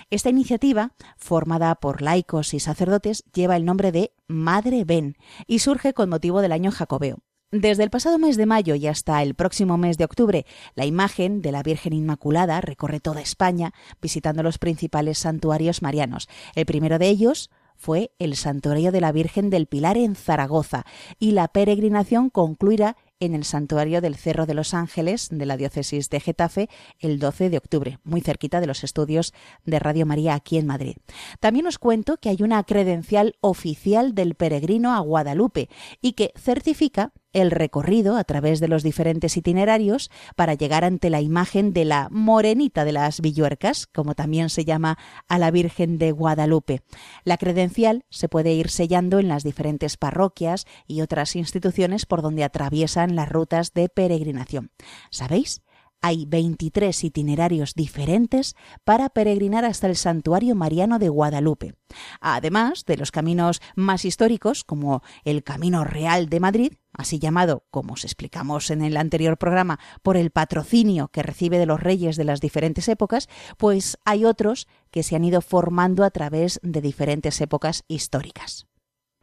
Esta 0.09 0.29
iniciativa, 0.29 0.93
formada 1.17 1.75
por 1.75 2.01
laicos 2.01 2.53
y 2.53 2.59
sacerdotes, 2.59 3.23
lleva 3.33 3.55
el 3.55 3.65
nombre 3.65 3.91
de 3.91 4.13
Madre 4.27 4.83
Ben 4.83 5.17
y 5.47 5.59
surge 5.59 5.93
con 5.93 6.09
motivo 6.09 6.41
del 6.41 6.51
año 6.51 6.71
jacobeo. 6.71 7.19
Desde 7.51 7.81
el 7.83 7.89
pasado 7.89 8.19
mes 8.19 8.37
de 8.37 8.45
mayo 8.45 8.75
y 8.75 8.85
hasta 8.85 9.23
el 9.23 9.33
próximo 9.33 9.77
mes 9.79 9.97
de 9.97 10.05
octubre, 10.05 10.45
la 10.75 10.85
imagen 10.85 11.41
de 11.41 11.51
la 11.51 11.63
Virgen 11.63 11.93
Inmaculada 11.93 12.61
recorre 12.61 12.99
toda 12.99 13.21
España 13.21 13.73
visitando 13.99 14.43
los 14.43 14.59
principales 14.59 15.17
santuarios 15.17 15.81
marianos. 15.81 16.29
El 16.53 16.67
primero 16.67 16.99
de 16.99 17.07
ellos 17.09 17.49
fue 17.75 18.11
el 18.19 18.35
Santuario 18.35 18.91
de 18.91 19.01
la 19.01 19.11
Virgen 19.11 19.49
del 19.49 19.65
Pilar 19.65 19.97
en 19.97 20.15
Zaragoza 20.15 20.85
y 21.17 21.31
la 21.31 21.47
peregrinación 21.47 22.29
concluirá 22.29 22.97
en 23.19 23.35
el 23.35 23.43
santuario 23.43 23.99
del 23.99 24.15
Cerro 24.15 24.45
de 24.45 24.53
los 24.53 24.73
Ángeles 24.73 25.27
de 25.29 25.45
la 25.45 25.57
diócesis 25.57 26.09
de 26.09 26.19
Getafe 26.21 26.69
el 26.99 27.19
12 27.19 27.49
de 27.49 27.57
octubre, 27.57 27.99
muy 28.03 28.21
cerquita 28.21 28.61
de 28.61 28.67
los 28.67 28.83
estudios 28.83 29.33
de 29.65 29.77
Radio 29.79 30.05
María 30.05 30.35
aquí 30.35 30.57
en 30.57 30.65
Madrid. 30.65 30.95
También 31.39 31.67
os 31.67 31.79
cuento 31.79 32.17
que 32.17 32.29
hay 32.29 32.37
una 32.41 32.63
credencial 32.63 33.35
oficial 33.41 34.15
del 34.15 34.35
peregrino 34.35 34.93
a 34.93 34.99
Guadalupe 34.99 35.69
y 36.01 36.13
que 36.13 36.31
certifica 36.37 37.11
el 37.33 37.51
recorrido 37.51 38.17
a 38.17 38.23
través 38.23 38.59
de 38.59 38.67
los 38.67 38.83
diferentes 38.83 39.37
itinerarios 39.37 40.09
para 40.35 40.53
llegar 40.53 40.83
ante 40.83 41.09
la 41.09 41.21
imagen 41.21 41.73
de 41.73 41.85
la 41.85 42.07
Morenita 42.11 42.85
de 42.85 42.91
las 42.91 43.21
Villuercas, 43.21 43.87
como 43.87 44.15
también 44.15 44.49
se 44.49 44.65
llama 44.65 44.97
a 45.27 45.39
la 45.39 45.51
Virgen 45.51 45.97
de 45.97 46.11
Guadalupe. 46.11 46.81
La 47.23 47.37
credencial 47.37 48.05
se 48.09 48.29
puede 48.29 48.53
ir 48.53 48.69
sellando 48.69 49.19
en 49.19 49.27
las 49.27 49.43
diferentes 49.43 49.97
parroquias 49.97 50.65
y 50.87 51.01
otras 51.01 51.35
instituciones 51.35 52.05
por 52.05 52.21
donde 52.21 52.43
atraviesan 52.43 53.15
las 53.15 53.29
rutas 53.29 53.73
de 53.73 53.89
peregrinación. 53.89 54.71
¿Sabéis? 55.09 55.61
Hay 56.01 56.25
23 56.25 57.03
itinerarios 57.03 57.73
diferentes 57.75 58.55
para 58.83 59.09
peregrinar 59.09 59.65
hasta 59.65 59.87
el 59.87 59.95
santuario 59.95 60.55
mariano 60.55 60.99
de 60.99 61.09
Guadalupe, 61.09 61.75
además 62.21 62.85
de 62.85 62.97
los 62.97 63.11
caminos 63.11 63.61
más 63.75 64.05
históricos 64.05 64.63
como 64.63 65.01
el 65.23 65.43
Camino 65.43 65.83
Real 65.83 66.29
de 66.29 66.39
Madrid, 66.39 66.73
así 66.93 67.19
llamado, 67.19 67.63
como 67.71 67.93
os 67.93 68.05
explicamos 68.05 68.71
en 68.71 68.81
el 68.81 68.97
anterior 68.97 69.37
programa, 69.37 69.79
por 70.01 70.17
el 70.17 70.31
patrocinio 70.31 71.09
que 71.09 71.23
recibe 71.23 71.57
de 71.59 71.65
los 71.65 71.79
reyes 71.79 72.15
de 72.15 72.23
las 72.23 72.41
diferentes 72.41 72.87
épocas, 72.87 73.27
pues 73.57 73.97
hay 74.05 74.25
otros 74.25 74.67
que 74.91 75.03
se 75.03 75.15
han 75.15 75.23
ido 75.23 75.41
formando 75.41 76.03
a 76.03 76.11
través 76.11 76.59
de 76.63 76.81
diferentes 76.81 77.41
épocas 77.41 77.83
históricas. 77.87 78.67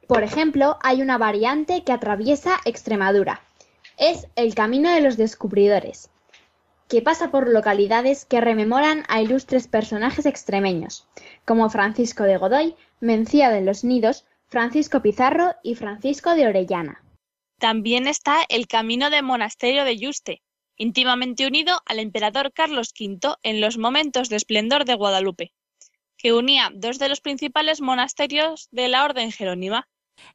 Por 0.06 0.22
ejemplo, 0.22 0.78
hay 0.82 1.02
una 1.02 1.18
variante 1.18 1.82
que 1.82 1.92
atraviesa 1.92 2.58
Extremadura. 2.64 3.40
Es 3.98 4.28
el 4.36 4.54
Camino 4.54 4.90
de 4.90 5.00
los 5.00 5.16
Descubridores, 5.16 6.10
que 6.88 7.02
pasa 7.02 7.30
por 7.30 7.48
localidades 7.48 8.24
que 8.24 8.40
rememoran 8.40 9.04
a 9.08 9.20
ilustres 9.20 9.68
personajes 9.68 10.26
extremeños, 10.26 11.06
como 11.44 11.70
Francisco 11.70 12.24
de 12.24 12.36
Godoy, 12.36 12.76
Mencía 13.00 13.50
de 13.50 13.60
los 13.60 13.84
Nidos, 13.84 14.24
Francisco 14.48 15.02
Pizarro 15.02 15.54
y 15.62 15.74
Francisco 15.74 16.34
de 16.34 16.46
Orellana. 16.46 17.02
También 17.58 18.06
está 18.06 18.38
el 18.48 18.68
camino 18.68 19.10
del 19.10 19.24
monasterio 19.24 19.84
de 19.84 19.96
Yuste, 19.96 20.42
íntimamente 20.76 21.46
unido 21.46 21.80
al 21.86 21.98
emperador 21.98 22.52
Carlos 22.52 22.92
V 22.98 23.34
en 23.42 23.60
los 23.60 23.78
momentos 23.78 24.28
de 24.28 24.36
esplendor 24.36 24.84
de 24.84 24.94
Guadalupe, 24.94 25.52
que 26.16 26.32
unía 26.32 26.70
dos 26.74 26.98
de 26.98 27.08
los 27.08 27.20
principales 27.20 27.80
monasterios 27.80 28.68
de 28.70 28.88
la 28.88 29.04
Orden 29.04 29.32
Jerónima, 29.32 29.88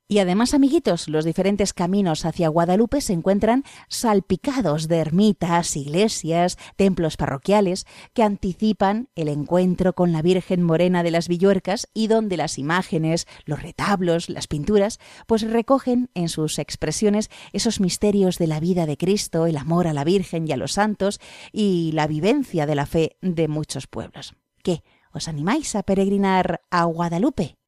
y 0.08 0.20
además, 0.20 0.54
amiguitos, 0.54 1.08
los 1.08 1.24
diferentes 1.24 1.74
caminos 1.74 2.26
hacia 2.26 2.50
Guadalupe 2.50 3.00
se 3.00 3.14
encuentran 3.14 3.64
salpicados 3.88 4.88
de 4.88 4.98
ermitas, 4.98 5.76
iglesias, 5.78 6.58
templos 6.76 7.16
parroquiales 7.16 7.86
que 8.14 8.24
anticipan 8.24 9.08
el 9.16 9.30
encuentro 9.30 9.94
con 9.94 10.12
la 10.12 10.22
Virgen 10.22 10.64
Morena 10.64 11.04
de 11.04 11.12
las 11.12 11.28
Villuercas 11.28 11.88
y 11.94 12.08
donde 12.08 12.36
las 12.36 12.58
imágenes, 12.58 13.26
los 13.46 13.62
retablos, 13.62 14.30
las 14.30 14.48
pinturas, 14.48 15.00
pues 15.28 15.44
recogen 15.44 16.10
en 16.14 16.28
sus 16.28 16.60
expresiones 16.60 17.30
esos 17.54 17.80
misterios 17.80 18.38
de 18.38 18.48
la 18.48 18.60
vida 18.60 18.86
de 18.86 18.98
Cristo, 18.98 19.46
el 19.46 19.56
amor 19.56 19.88
a 19.88 19.94
la 19.94 20.04
Virgen 20.04 20.48
y 20.48 20.52
a 20.52 20.58
los 20.58 20.74
santos 20.74 21.22
y 21.54 21.92
la 21.94 22.08
vivencia 22.08 22.66
de 22.66 22.76
la 22.76 22.86
fe 22.86 23.18
de 23.22 23.48
muchos 23.48 23.88
pueblos. 23.88 24.36
¿Qué? 24.62 24.84
¿Os 25.14 25.28
animáis 25.28 25.76
a 25.76 25.84
peregrinar 25.84 26.62
a 26.70 26.84
Guadalupe? 26.84 27.61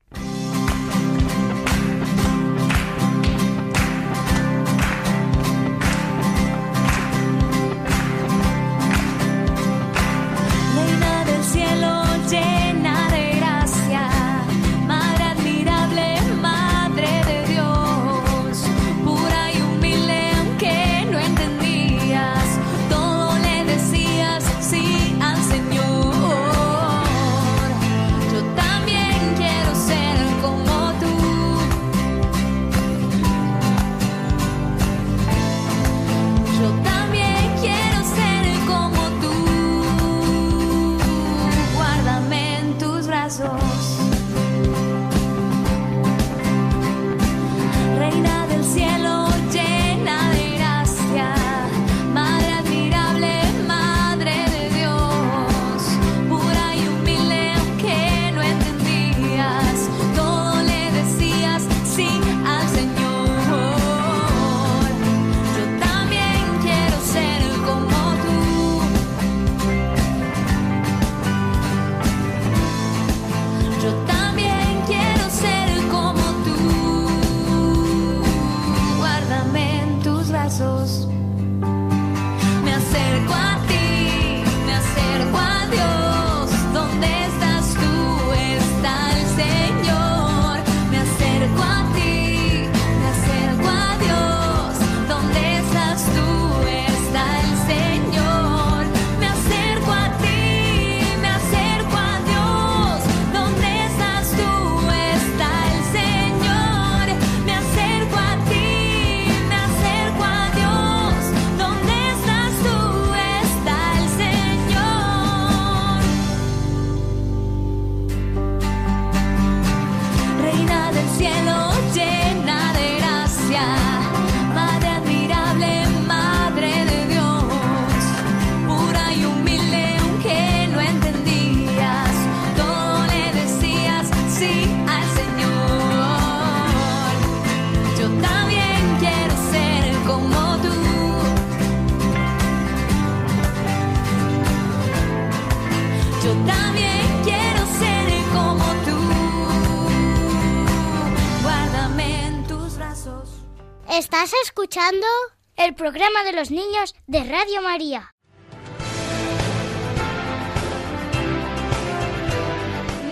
El 155.64 155.76
programa 155.76 156.26
de 156.26 156.34
los 156.34 156.52
niños 156.52 156.94
de 157.08 157.24
Radio 157.24 157.62
María. 157.62 158.14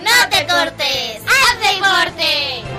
¡No 0.02 0.28
te 0.28 0.46
cortes! 0.46 1.22
¡Haz 1.26 1.60
deporte! 1.72 2.71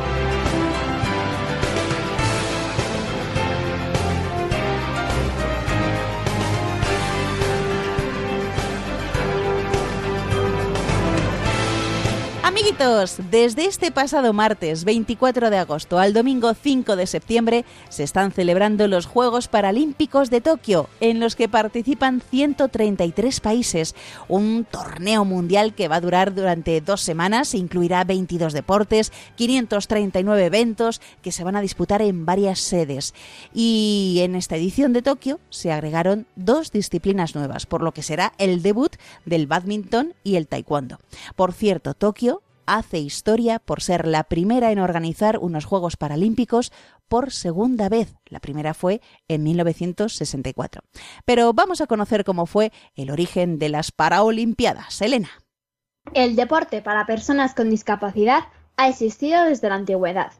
Amiguitos, 12.53 13.17
desde 13.31 13.65
este 13.65 13.91
pasado 13.91 14.31
martes 14.31 14.83
24 14.83 15.49
de 15.49 15.57
agosto 15.57 15.97
al 15.97 16.13
domingo 16.13 16.53
5 16.53 16.95
de 16.95 17.07
septiembre 17.07 17.65
se 17.89 18.03
están 18.03 18.31
celebrando 18.31 18.87
los 18.87 19.07
Juegos 19.07 19.47
Paralímpicos 19.47 20.29
de 20.29 20.39
Tokio, 20.39 20.87
en 20.99 21.19
los 21.19 21.35
que 21.35 21.49
participan 21.49 22.21
133 22.21 23.39
países. 23.39 23.95
Un 24.27 24.67
torneo 24.69 25.25
mundial 25.25 25.73
que 25.73 25.87
va 25.87 25.95
a 25.95 26.01
durar 26.01 26.35
durante 26.35 26.79
dos 26.79 27.01
semanas, 27.01 27.55
incluirá 27.55 28.03
22 28.03 28.53
deportes, 28.53 29.11
539 29.35 30.45
eventos 30.45 31.01
que 31.23 31.31
se 31.31 31.43
van 31.43 31.55
a 31.55 31.61
disputar 31.61 32.03
en 32.03 32.23
varias 32.27 32.59
sedes. 32.59 33.15
Y 33.51 34.19
en 34.21 34.35
esta 34.35 34.57
edición 34.57 34.93
de 34.93 35.01
Tokio 35.01 35.39
se 35.49 35.71
agregaron 35.71 36.27
dos 36.35 36.71
disciplinas 36.71 37.33
nuevas, 37.33 37.65
por 37.65 37.81
lo 37.81 37.93
que 37.93 38.03
será 38.03 38.33
el 38.37 38.61
debut 38.61 38.95
del 39.25 39.47
badminton 39.47 40.13
y 40.23 40.35
el 40.35 40.45
taekwondo. 40.45 40.99
Por 41.35 41.51
cierto, 41.51 41.95
Tokio 41.95 42.42
hace 42.65 42.99
historia 42.99 43.59
por 43.59 43.81
ser 43.81 44.07
la 44.07 44.23
primera 44.23 44.71
en 44.71 44.79
organizar 44.79 45.37
unos 45.39 45.65
Juegos 45.65 45.97
Paralímpicos 45.97 46.71
por 47.07 47.31
segunda 47.31 47.89
vez. 47.89 48.15
La 48.25 48.39
primera 48.39 48.73
fue 48.73 49.01
en 49.27 49.43
1964. 49.43 50.81
Pero 51.25 51.53
vamos 51.53 51.81
a 51.81 51.87
conocer 51.87 52.23
cómo 52.23 52.45
fue 52.45 52.71
el 52.95 53.11
origen 53.11 53.59
de 53.59 53.69
las 53.69 53.91
Paralimpiadas. 53.91 55.01
Elena. 55.01 55.29
El 56.13 56.35
deporte 56.35 56.81
para 56.81 57.05
personas 57.05 57.53
con 57.53 57.69
discapacidad 57.69 58.45
ha 58.77 58.89
existido 58.89 59.43
desde 59.45 59.69
la 59.69 59.75
antigüedad. 59.75 60.31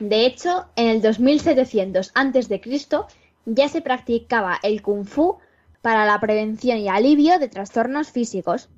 De 0.00 0.26
hecho, 0.26 0.66
en 0.76 0.88
el 0.88 1.02
2700 1.02 2.12
a.C. 2.14 2.60
ya 3.46 3.68
se 3.68 3.80
practicaba 3.80 4.58
el 4.62 4.82
kung 4.82 5.06
fu 5.06 5.38
para 5.80 6.04
la 6.04 6.20
prevención 6.20 6.78
y 6.78 6.88
alivio 6.88 7.38
de 7.38 7.48
trastornos 7.48 8.10
físicos. 8.10 8.68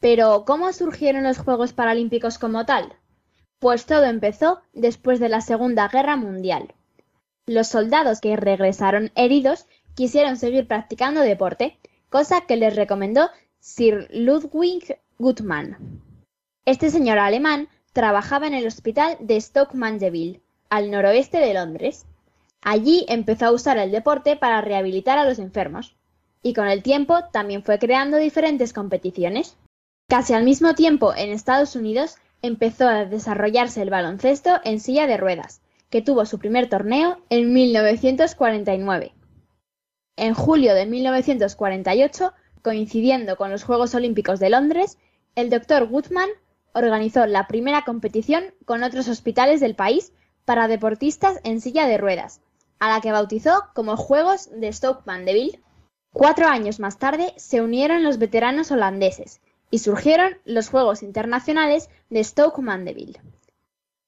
Pero, 0.00 0.44
¿cómo 0.44 0.72
surgieron 0.72 1.24
los 1.24 1.38
Juegos 1.38 1.72
Paralímpicos 1.72 2.38
como 2.38 2.66
tal? 2.66 2.92
Pues 3.58 3.86
todo 3.86 4.04
empezó 4.04 4.60
después 4.74 5.20
de 5.20 5.28
la 5.28 5.40
Segunda 5.40 5.88
Guerra 5.88 6.16
Mundial. 6.16 6.74
Los 7.46 7.68
soldados 7.68 8.20
que 8.20 8.36
regresaron 8.36 9.10
heridos 9.14 9.66
quisieron 9.94 10.36
seguir 10.36 10.66
practicando 10.68 11.20
deporte, 11.20 11.78
cosa 12.10 12.42
que 12.42 12.56
les 12.56 12.76
recomendó 12.76 13.30
Sir 13.60 14.08
Ludwig 14.12 14.98
Guttmann. 15.18 16.02
Este 16.66 16.90
señor 16.90 17.18
alemán 17.18 17.68
trabajaba 17.92 18.46
en 18.46 18.54
el 18.54 18.66
hospital 18.66 19.16
de 19.20 19.40
Stoke 19.40 19.74
Mandeville, 19.74 20.42
al 20.68 20.90
noroeste 20.90 21.38
de 21.38 21.54
Londres. 21.54 22.04
Allí 22.60 23.06
empezó 23.08 23.46
a 23.46 23.52
usar 23.52 23.78
el 23.78 23.90
deporte 23.90 24.36
para 24.36 24.60
rehabilitar 24.60 25.16
a 25.16 25.24
los 25.24 25.38
enfermos, 25.38 25.96
y 26.42 26.52
con 26.52 26.68
el 26.68 26.82
tiempo 26.82 27.24
también 27.32 27.62
fue 27.62 27.78
creando 27.78 28.18
diferentes 28.18 28.72
competiciones. 28.72 29.56
Casi 30.08 30.34
al 30.34 30.44
mismo 30.44 30.74
tiempo, 30.74 31.12
en 31.16 31.30
Estados 31.30 31.74
Unidos 31.74 32.14
empezó 32.40 32.86
a 32.86 33.06
desarrollarse 33.06 33.82
el 33.82 33.90
baloncesto 33.90 34.60
en 34.62 34.78
silla 34.78 35.08
de 35.08 35.16
ruedas, 35.16 35.62
que 35.90 36.00
tuvo 36.00 36.26
su 36.26 36.38
primer 36.38 36.68
torneo 36.68 37.18
en 37.28 37.52
1949. 37.52 39.12
En 40.14 40.34
julio 40.34 40.74
de 40.74 40.86
1948, 40.86 42.32
coincidiendo 42.62 43.36
con 43.36 43.50
los 43.50 43.64
Juegos 43.64 43.96
Olímpicos 43.96 44.38
de 44.38 44.50
Londres, 44.50 44.96
el 45.34 45.50
Dr. 45.50 45.88
Goodman 45.88 46.30
organizó 46.72 47.26
la 47.26 47.48
primera 47.48 47.82
competición 47.82 48.54
con 48.64 48.84
otros 48.84 49.08
hospitales 49.08 49.58
del 49.58 49.74
país 49.74 50.12
para 50.44 50.68
deportistas 50.68 51.40
en 51.42 51.60
silla 51.60 51.88
de 51.88 51.98
ruedas, 51.98 52.40
a 52.78 52.90
la 52.90 53.00
que 53.00 53.10
bautizó 53.10 53.64
como 53.74 53.96
Juegos 53.96 54.50
de 54.52 54.72
Stoke 54.72 55.04
Mandeville. 55.04 55.60
Cuatro 56.12 56.46
años 56.46 56.78
más 56.78 56.96
tarde 56.98 57.34
se 57.36 57.60
unieron 57.60 58.04
los 58.04 58.18
veteranos 58.18 58.70
holandeses, 58.70 59.40
y 59.70 59.78
surgieron 59.78 60.38
los 60.44 60.68
Juegos 60.68 61.02
Internacionales 61.02 61.90
de 62.10 62.22
Stoke 62.22 62.60
Mandeville. 62.60 63.20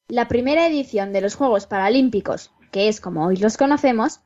La 0.09 0.29
primera 0.29 0.67
edición 0.67 1.13
de 1.13 1.21
los 1.21 1.35
Juegos 1.35 1.67
Paralímpicos, 1.67 2.53
que 2.71 2.89
es 2.89 3.01
como 3.01 3.27
hoy 3.27 3.37
los 3.37 3.57
conocemos, 3.57 4.21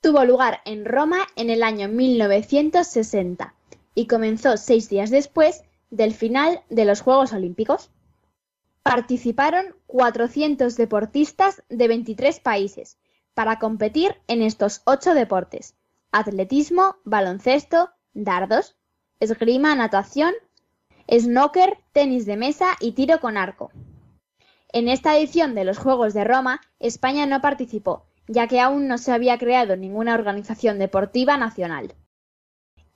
tuvo 0.00 0.24
lugar 0.24 0.60
en 0.64 0.84
Roma 0.84 1.26
en 1.34 1.50
el 1.50 1.62
año 1.62 1.88
1960 1.88 3.54
y 3.94 4.06
comenzó 4.06 4.56
seis 4.56 4.88
días 4.88 5.10
después 5.10 5.64
del 5.90 6.14
final 6.14 6.62
de 6.68 6.84
los 6.84 7.00
Juegos 7.00 7.32
Olímpicos. 7.32 7.90
Participaron 8.82 9.74
400 9.86 10.76
deportistas 10.76 11.62
de 11.68 11.88
23 11.88 12.38
países 12.40 12.98
para 13.34 13.58
competir 13.58 14.16
en 14.28 14.42
estos 14.42 14.82
ocho 14.84 15.14
deportes: 15.14 15.74
atletismo, 16.12 16.96
baloncesto, 17.04 17.90
dardos, 18.14 18.76
esgrima, 19.18 19.74
natación, 19.74 20.34
snooker, 21.10 21.78
tenis 21.92 22.26
de 22.26 22.36
mesa 22.36 22.76
y 22.80 22.92
tiro 22.92 23.20
con 23.20 23.36
arco. 23.36 23.70
En 24.72 24.88
esta 24.88 25.16
edición 25.16 25.54
de 25.54 25.64
los 25.64 25.78
Juegos 25.78 26.12
de 26.14 26.24
Roma, 26.24 26.60
España 26.80 27.26
no 27.26 27.40
participó, 27.40 28.06
ya 28.28 28.48
que 28.48 28.60
aún 28.60 28.88
no 28.88 28.98
se 28.98 29.12
había 29.12 29.38
creado 29.38 29.76
ninguna 29.76 30.14
organización 30.14 30.78
deportiva 30.78 31.36
nacional. 31.36 31.94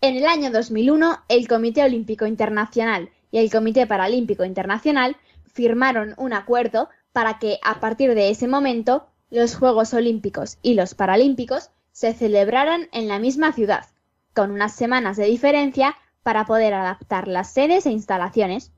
En 0.00 0.16
el 0.16 0.26
año 0.26 0.50
2001, 0.50 1.24
el 1.28 1.46
Comité 1.46 1.84
Olímpico 1.84 2.26
Internacional 2.26 3.10
y 3.30 3.38
el 3.38 3.50
Comité 3.50 3.86
Paralímpico 3.86 4.44
Internacional 4.44 5.16
firmaron 5.44 6.14
un 6.16 6.32
acuerdo 6.32 6.88
para 7.12 7.38
que, 7.38 7.58
a 7.62 7.80
partir 7.80 8.14
de 8.14 8.30
ese 8.30 8.48
momento, 8.48 9.06
los 9.30 9.54
Juegos 9.54 9.94
Olímpicos 9.94 10.58
y 10.62 10.74
los 10.74 10.94
Paralímpicos 10.94 11.70
se 11.92 12.14
celebraran 12.14 12.88
en 12.92 13.08
la 13.08 13.18
misma 13.18 13.52
ciudad, 13.52 13.86
con 14.34 14.50
unas 14.50 14.74
semanas 14.74 15.16
de 15.16 15.26
diferencia 15.26 15.96
para 16.22 16.44
poder 16.46 16.74
adaptar 16.74 17.28
las 17.28 17.52
sedes 17.52 17.86
e 17.86 17.90
instalaciones. 17.90 18.72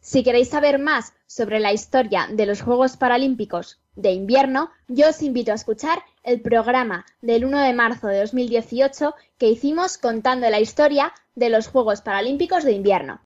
Si 0.00 0.22
queréis 0.22 0.48
saber 0.48 0.78
más 0.78 1.12
sobre 1.26 1.60
la 1.60 1.72
historia 1.72 2.26
de 2.30 2.46
los 2.46 2.62
Juegos 2.62 2.96
Paralímpicos 2.96 3.80
de 3.96 4.12
invierno, 4.12 4.70
yo 4.88 5.10
os 5.10 5.22
invito 5.22 5.52
a 5.52 5.56
escuchar 5.56 6.02
el 6.22 6.40
programa 6.40 7.04
del 7.20 7.44
1 7.44 7.60
de 7.60 7.72
marzo 7.74 8.08
de 8.08 8.20
2018 8.20 9.14
que 9.36 9.48
hicimos 9.48 9.98
contando 9.98 10.48
la 10.48 10.60
historia 10.60 11.12
de 11.34 11.50
los 11.50 11.68
Juegos 11.68 12.00
Paralímpicos 12.00 12.64
de 12.64 12.72
invierno. 12.72 13.20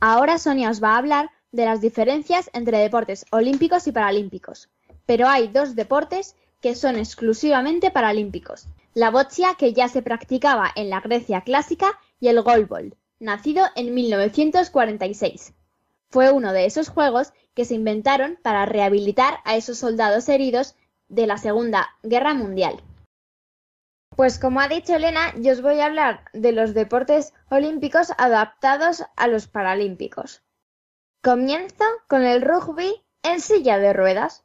Ahora 0.00 0.38
Sonia 0.38 0.70
os 0.70 0.82
va 0.82 0.94
a 0.94 0.98
hablar 0.98 1.30
de 1.50 1.64
las 1.64 1.80
diferencias 1.80 2.50
entre 2.52 2.78
deportes 2.78 3.24
olímpicos 3.30 3.86
y 3.86 3.92
paralímpicos. 3.92 4.68
Pero 5.06 5.28
hay 5.28 5.48
dos 5.48 5.76
deportes 5.76 6.36
que 6.60 6.74
son 6.74 6.96
exclusivamente 6.96 7.90
paralímpicos. 7.90 8.66
La 8.94 9.10
boccia, 9.10 9.54
que 9.58 9.72
ya 9.72 9.88
se 9.88 10.02
practicaba 10.02 10.70
en 10.74 10.90
la 10.90 11.00
Grecia 11.00 11.42
clásica, 11.42 11.98
y 12.22 12.28
el 12.28 12.40
goalball, 12.40 12.96
nacido 13.18 13.64
en 13.74 13.94
1946. 13.94 15.54
Fue 16.08 16.30
uno 16.30 16.52
de 16.52 16.66
esos 16.66 16.88
juegos 16.88 17.32
que 17.52 17.64
se 17.64 17.74
inventaron 17.74 18.38
para 18.44 18.64
rehabilitar 18.64 19.40
a 19.44 19.56
esos 19.56 19.78
soldados 19.78 20.28
heridos 20.28 20.76
de 21.08 21.26
la 21.26 21.36
Segunda 21.36 21.90
Guerra 22.04 22.32
Mundial. 22.32 22.80
Pues 24.14 24.38
como 24.38 24.60
ha 24.60 24.68
dicho 24.68 24.94
Elena, 24.94 25.34
yo 25.40 25.50
os 25.52 25.62
voy 25.62 25.80
a 25.80 25.86
hablar 25.86 26.26
de 26.32 26.52
los 26.52 26.74
deportes 26.74 27.34
olímpicos 27.50 28.12
adaptados 28.16 29.02
a 29.16 29.26
los 29.26 29.48
paralímpicos. 29.48 30.44
Comienzo 31.24 31.84
con 32.06 32.22
el 32.22 32.40
rugby 32.40 33.02
en 33.24 33.40
silla 33.40 33.78
de 33.78 33.92
ruedas. 33.92 34.44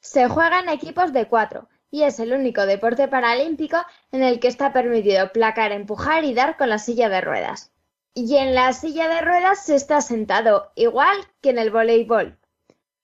Se 0.00 0.28
juega 0.28 0.60
en 0.60 0.68
equipos 0.68 1.12
de 1.12 1.26
cuatro 1.26 1.68
y 1.90 2.02
es 2.02 2.20
el 2.20 2.32
único 2.32 2.66
deporte 2.66 3.08
paralímpico 3.08 3.78
en 4.12 4.22
el 4.22 4.40
que 4.40 4.48
está 4.48 4.72
permitido 4.72 5.32
placar, 5.32 5.72
empujar 5.72 6.24
y 6.24 6.34
dar 6.34 6.56
con 6.56 6.68
la 6.68 6.78
silla 6.78 7.08
de 7.08 7.20
ruedas. 7.20 7.72
Y 8.14 8.36
en 8.36 8.54
la 8.54 8.72
silla 8.72 9.08
de 9.08 9.20
ruedas 9.20 9.64
se 9.64 9.74
está 9.74 10.00
sentado, 10.00 10.72
igual 10.74 11.16
que 11.40 11.50
en 11.50 11.58
el 11.58 11.70
voleibol. 11.70 12.36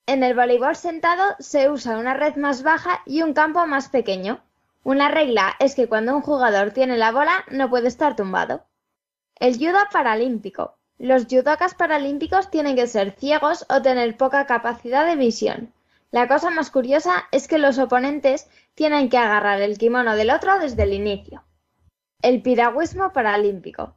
En 0.07 0.23
el 0.23 0.35
voleibol 0.35 0.77
sentado 0.77 1.37
se 1.38 1.70
usa 1.70 1.99
una 1.99 2.14
red 2.14 2.37
más 2.37 2.62
baja 2.62 3.01
y 3.07 3.23
un 3.23 3.33
campo 3.33 3.66
más 3.66 3.88
pequeño. 3.88 4.42
Una 4.83 5.09
regla 5.09 5.55
es 5.61 5.75
que 5.75 5.88
cuando 5.88 6.14
un 6.14 6.20
jugador 6.20 6.73
tiene 6.73 6.99
la 6.99 7.11
bola 7.11 7.44
no 7.51 7.70
puede 7.70 7.88
estar 7.88 8.16
tumbado. 8.16 8.66
El 9.37 9.57
judo 9.57 9.79
paralímpico. 9.90 10.77
Los 10.99 11.25
judocas 11.25 11.75
paralímpicos 11.75 12.51
tienen 12.51 12.77
que 12.77 12.87
ser 12.87 13.12
ciegos 13.12 13.66
o 13.68 13.83
tener 13.83 14.16
poca 14.16 14.47
capacidad 14.47 15.07
de 15.07 15.16
visión. 15.16 15.73
La 16.14 16.29
cosa 16.29 16.50
más 16.50 16.70
curiosa 16.70 17.24
es 17.33 17.48
que 17.48 17.59
los 17.59 17.77
oponentes 17.77 18.48
tienen 18.77 19.09
que 19.09 19.18
agarrar 19.18 19.61
el 19.61 19.79
kimono 19.79 20.14
del 20.14 20.31
otro 20.31 20.61
desde 20.61 20.85
el 20.85 20.92
inicio. 20.92 21.42
El 22.22 22.40
piragüismo 22.40 23.12
paralímpico. 23.12 23.96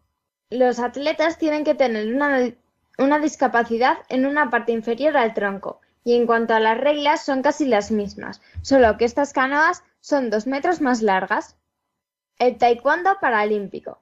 Los 0.49 0.79
atletas 0.79 1.37
tienen 1.37 1.63
que 1.63 1.75
tener 1.75 2.11
una, 2.11 2.55
una 2.97 3.19
discapacidad 3.19 3.99
en 4.09 4.25
una 4.25 4.49
parte 4.49 4.71
inferior 4.71 5.15
al 5.15 5.35
tronco 5.35 5.79
y 6.03 6.15
en 6.15 6.25
cuanto 6.25 6.55
a 6.55 6.59
las 6.59 6.79
reglas 6.79 7.23
son 7.23 7.43
casi 7.43 7.67
las 7.67 7.91
mismas, 7.91 8.41
solo 8.63 8.97
que 8.97 9.05
estas 9.05 9.31
canoas 9.31 9.83
son 9.99 10.31
dos 10.31 10.47
metros 10.47 10.81
más 10.81 11.03
largas. 11.03 11.55
El 12.39 12.57
taekwondo 12.57 13.19
paralímpico. 13.21 14.01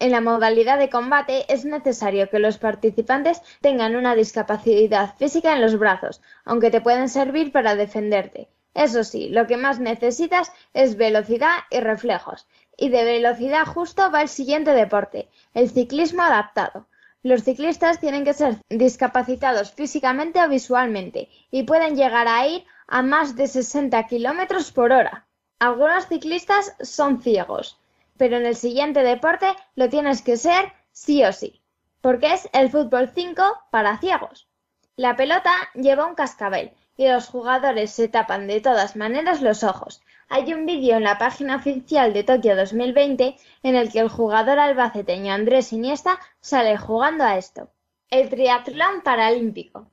En 0.00 0.12
la 0.12 0.22
modalidad 0.22 0.78
de 0.78 0.88
combate 0.88 1.44
es 1.52 1.66
necesario 1.66 2.30
que 2.30 2.38
los 2.38 2.56
participantes 2.56 3.42
tengan 3.60 3.96
una 3.96 4.14
discapacidad 4.14 5.14
física 5.18 5.52
en 5.52 5.60
los 5.60 5.78
brazos, 5.78 6.22
aunque 6.46 6.70
te 6.70 6.80
pueden 6.80 7.10
servir 7.10 7.52
para 7.52 7.76
defenderte. 7.76 8.48
Eso 8.72 9.04
sí, 9.04 9.28
lo 9.28 9.46
que 9.46 9.58
más 9.58 9.78
necesitas 9.78 10.52
es 10.72 10.96
velocidad 10.96 11.64
y 11.70 11.80
reflejos. 11.80 12.46
Y 12.78 12.88
de 12.88 13.04
velocidad 13.04 13.66
justo 13.66 14.10
va 14.10 14.22
el 14.22 14.30
siguiente 14.30 14.70
deporte, 14.70 15.28
el 15.52 15.68
ciclismo 15.68 16.22
adaptado. 16.22 16.86
Los 17.22 17.42
ciclistas 17.42 18.00
tienen 18.00 18.24
que 18.24 18.32
ser 18.32 18.56
discapacitados 18.70 19.70
físicamente 19.70 20.42
o 20.42 20.48
visualmente 20.48 21.28
y 21.50 21.64
pueden 21.64 21.94
llegar 21.94 22.26
a 22.26 22.48
ir 22.48 22.64
a 22.86 23.02
más 23.02 23.36
de 23.36 23.46
60 23.46 24.02
kilómetros 24.06 24.72
por 24.72 24.92
hora. 24.92 25.26
Algunos 25.58 26.06
ciclistas 26.08 26.74
son 26.80 27.20
ciegos 27.20 27.76
pero 28.20 28.36
en 28.36 28.44
el 28.44 28.54
siguiente 28.54 29.02
deporte 29.02 29.46
lo 29.76 29.88
tienes 29.88 30.20
que 30.20 30.36
ser 30.36 30.74
sí 30.92 31.24
o 31.24 31.32
sí, 31.32 31.62
porque 32.02 32.34
es 32.34 32.50
el 32.52 32.68
fútbol 32.68 33.10
5 33.14 33.42
para 33.70 33.96
ciegos. 33.96 34.46
La 34.94 35.16
pelota 35.16 35.54
lleva 35.72 36.04
un 36.04 36.14
cascabel 36.14 36.72
y 36.98 37.08
los 37.08 37.28
jugadores 37.28 37.92
se 37.92 38.08
tapan 38.08 38.46
de 38.46 38.60
todas 38.60 38.94
maneras 38.94 39.40
los 39.40 39.64
ojos. 39.64 40.02
Hay 40.28 40.52
un 40.52 40.66
vídeo 40.66 40.98
en 40.98 41.04
la 41.04 41.16
página 41.16 41.56
oficial 41.56 42.12
de 42.12 42.22
Tokio 42.22 42.56
2020 42.56 43.36
en 43.62 43.74
el 43.74 43.90
que 43.90 44.00
el 44.00 44.10
jugador 44.10 44.58
albaceteño 44.58 45.32
Andrés 45.32 45.72
Iniesta 45.72 46.20
sale 46.42 46.76
jugando 46.76 47.24
a 47.24 47.38
esto. 47.38 47.70
El 48.10 48.28
triatlón 48.28 49.00
paralímpico. 49.02 49.86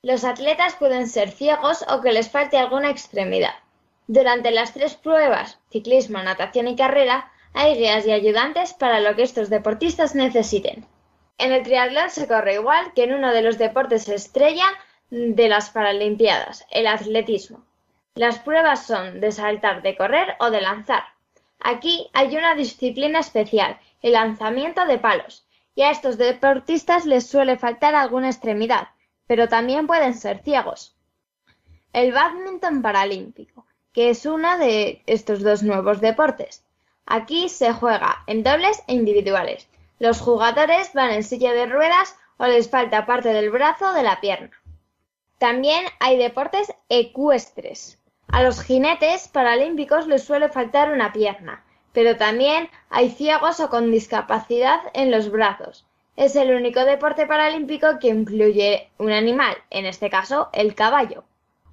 Los 0.00 0.24
atletas 0.24 0.74
pueden 0.76 1.06
ser 1.06 1.30
ciegos 1.30 1.84
o 1.90 2.00
que 2.00 2.12
les 2.12 2.30
falte 2.30 2.56
alguna 2.56 2.88
extremidad. 2.88 3.52
Durante 4.06 4.52
las 4.52 4.72
tres 4.72 4.94
pruebas, 4.94 5.58
ciclismo, 5.70 6.22
natación 6.22 6.68
y 6.68 6.76
carrera, 6.76 7.30
hay 7.54 7.76
guías 7.76 8.04
y 8.04 8.12
ayudantes 8.12 8.74
para 8.74 9.00
lo 9.00 9.14
que 9.14 9.22
estos 9.22 9.48
deportistas 9.48 10.14
necesiten. 10.14 10.84
En 11.38 11.52
el 11.52 11.62
triatlón 11.62 12.10
se 12.10 12.26
corre 12.26 12.54
igual 12.54 12.92
que 12.94 13.04
en 13.04 13.14
uno 13.14 13.32
de 13.32 13.42
los 13.42 13.58
deportes 13.58 14.08
estrella 14.08 14.66
de 15.10 15.48
las 15.48 15.70
Paralimpiadas, 15.70 16.66
el 16.70 16.88
atletismo. 16.88 17.64
Las 18.16 18.40
pruebas 18.40 18.86
son 18.86 19.20
de 19.20 19.32
saltar, 19.32 19.82
de 19.82 19.96
correr 19.96 20.34
o 20.40 20.50
de 20.50 20.60
lanzar. 20.60 21.04
Aquí 21.60 22.10
hay 22.12 22.36
una 22.36 22.54
disciplina 22.54 23.20
especial, 23.20 23.78
el 24.02 24.12
lanzamiento 24.12 24.84
de 24.84 24.98
palos, 24.98 25.46
y 25.76 25.82
a 25.82 25.90
estos 25.90 26.18
deportistas 26.18 27.06
les 27.06 27.26
suele 27.26 27.56
faltar 27.56 27.94
alguna 27.94 28.28
extremidad, 28.30 28.88
pero 29.26 29.48
también 29.48 29.86
pueden 29.86 30.14
ser 30.14 30.42
ciegos. 30.42 30.96
El 31.92 32.12
badminton 32.12 32.82
paralímpico, 32.82 33.66
que 33.92 34.10
es 34.10 34.26
uno 34.26 34.58
de 34.58 35.02
estos 35.06 35.42
dos 35.42 35.62
nuevos 35.62 36.00
deportes. 36.00 36.64
Aquí 37.06 37.48
se 37.48 37.72
juega 37.72 38.22
en 38.26 38.42
dobles 38.42 38.82
e 38.86 38.94
individuales. 38.94 39.68
Los 39.98 40.20
jugadores 40.20 40.92
van 40.94 41.10
en 41.10 41.22
silla 41.22 41.52
de 41.52 41.66
ruedas 41.66 42.16
o 42.38 42.46
les 42.46 42.70
falta 42.70 43.06
parte 43.06 43.28
del 43.32 43.50
brazo 43.50 43.90
o 43.90 43.92
de 43.92 44.02
la 44.02 44.20
pierna. 44.20 44.50
También 45.38 45.84
hay 46.00 46.16
deportes 46.16 46.72
ecuestres. 46.88 47.98
A 48.28 48.42
los 48.42 48.62
jinetes 48.62 49.28
paralímpicos 49.28 50.06
les 50.06 50.24
suele 50.24 50.48
faltar 50.48 50.90
una 50.90 51.12
pierna, 51.12 51.64
pero 51.92 52.16
también 52.16 52.70
hay 52.88 53.10
ciegos 53.10 53.60
o 53.60 53.68
con 53.68 53.92
discapacidad 53.92 54.80
en 54.94 55.10
los 55.10 55.30
brazos. 55.30 55.86
Es 56.16 56.34
el 56.36 56.54
único 56.54 56.84
deporte 56.84 57.26
paralímpico 57.26 57.98
que 58.00 58.08
incluye 58.08 58.90
un 58.98 59.12
animal, 59.12 59.56
en 59.70 59.84
este 59.84 60.10
caso 60.10 60.48
el 60.52 60.74
caballo. 60.74 61.24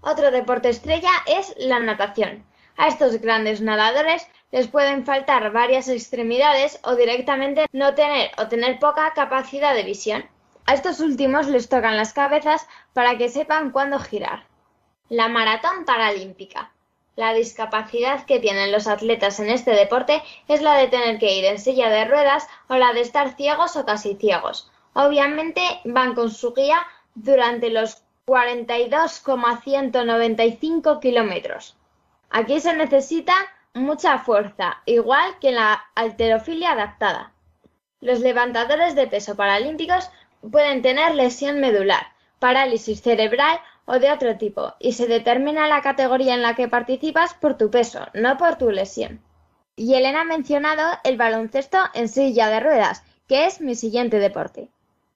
Otro 0.02 0.32
deporte 0.32 0.70
estrella 0.70 1.12
es 1.28 1.54
la 1.58 1.80
natación. 1.80 2.44
A 2.76 2.88
estos 2.88 3.22
grandes 3.22 3.62
nadadores 3.62 4.28
les 4.52 4.68
pueden 4.68 5.06
faltar 5.06 5.52
varias 5.52 5.88
extremidades 5.88 6.80
o 6.84 6.96
directamente 6.96 7.66
no 7.72 7.96
tener 7.96 8.32
o 8.38 8.48
tener 8.48 8.80
poca 8.80 9.14
capacidad 9.14 9.74
de 9.74 9.84
visión. 9.84 10.26
A 10.66 10.74
estos 10.74 11.00
últimos 11.00 11.48
les 11.48 11.70
tocan 11.70 11.96
las 11.98 12.14
cabezas 12.14 12.68
para 12.94 13.18
que 13.18 13.30
sepan 13.30 13.72
cuándo 13.72 13.98
girar. 14.00 14.46
La 15.10 15.28
maratón 15.28 15.86
paralímpica. 15.86 16.72
La 17.16 17.34
discapacidad 17.34 18.26
que 18.26 18.40
tienen 18.40 18.72
los 18.72 18.88
atletas 18.88 19.40
en 19.40 19.50
este 19.50 19.72
deporte 19.72 20.22
es 20.48 20.62
la 20.62 20.76
de 20.76 20.88
tener 20.88 21.18
que 21.20 21.34
ir 21.34 21.44
en 21.46 21.60
silla 21.60 21.90
de 21.90 22.06
ruedas 22.06 22.48
o 22.68 22.78
la 22.78 22.94
de 22.94 23.02
estar 23.02 23.36
ciegos 23.36 23.76
o 23.76 23.86
casi 23.86 24.16
ciegos. 24.16 24.72
Obviamente 24.94 25.62
van 25.84 26.16
con 26.16 26.32
su 26.32 26.54
guía 26.54 26.88
durante 27.16 27.70
los 27.70 28.04
42,195 28.26 31.00
kilómetros. 31.00 31.76
Aquí 32.30 32.62
se 32.62 32.74
necesita 32.74 33.34
mucha 33.74 34.20
fuerza, 34.20 34.78
igual 34.86 35.40
que 35.40 35.50
en 35.50 35.56
la 35.56 35.84
halterofilia 35.96 36.72
adaptada. 36.72 37.32
Los 38.00 38.20
levantadores 38.20 38.96
de 38.96 39.08
peso 39.08 39.36
paralímpicos 39.36 40.10
pueden 40.50 40.82
tener 40.82 41.16
lesión 41.16 41.60
medular, 41.60 42.08
parálisis 42.40 43.02
cerebral 43.02 43.60
o 43.86 44.00
de 44.00 44.12
otro 44.12 44.38
tipo, 44.38 44.74
y 44.80 44.94
se 44.94 45.08
determina 45.08 45.68
la 45.68 45.82
categoría 45.82 46.34
en 46.34 46.42
la 46.42 46.56
que 46.56 46.68
participas 46.68 47.34
por 47.34 47.58
tu 47.58 47.70
peso, 47.70 48.08
no 48.14 48.38
por 48.38 48.58
tu 48.58 48.72
lesión. 48.72 49.22
Y 49.76 49.94
Elena 49.96 50.22
ha 50.22 50.26
mencionado 50.26 50.98
el 51.04 51.18
baloncesto 51.18 51.78
en 51.94 52.10
silla 52.10 52.50
de 52.50 52.60
ruedas, 52.60 53.04
que 53.28 53.46
es 53.46 53.62
mi 53.62 53.76
siguiente 53.76 54.20
deporte. 54.20 54.70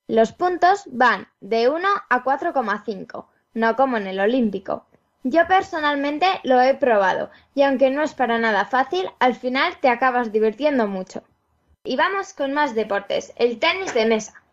Los 0.07 0.31
puntos 0.31 0.83
van 0.87 1.27
de 1.41 1.67
1 1.67 1.87
a 2.09 2.23
4,5, 2.23 3.25
no 3.53 3.75
como 3.75 3.97
en 3.97 4.07
el 4.07 4.19
olímpico. 4.19 4.85
Yo 5.27 5.47
personalmente 5.47 6.27
lo 6.43 6.61
he 6.61 6.75
probado 6.75 7.31
y 7.55 7.63
aunque 7.63 7.89
no 7.89 8.03
es 8.03 8.13
para 8.13 8.37
nada 8.37 8.63
fácil, 8.65 9.09
al 9.17 9.33
final 9.33 9.75
te 9.79 9.89
acabas 9.89 10.31
divirtiendo 10.31 10.85
mucho. 10.85 11.23
Y 11.83 11.95
vamos 11.95 12.33
con 12.33 12.53
más 12.53 12.75
deportes, 12.75 13.33
el 13.37 13.57
tenis 13.57 13.91
de 13.95 14.05
mesa. 14.05 14.43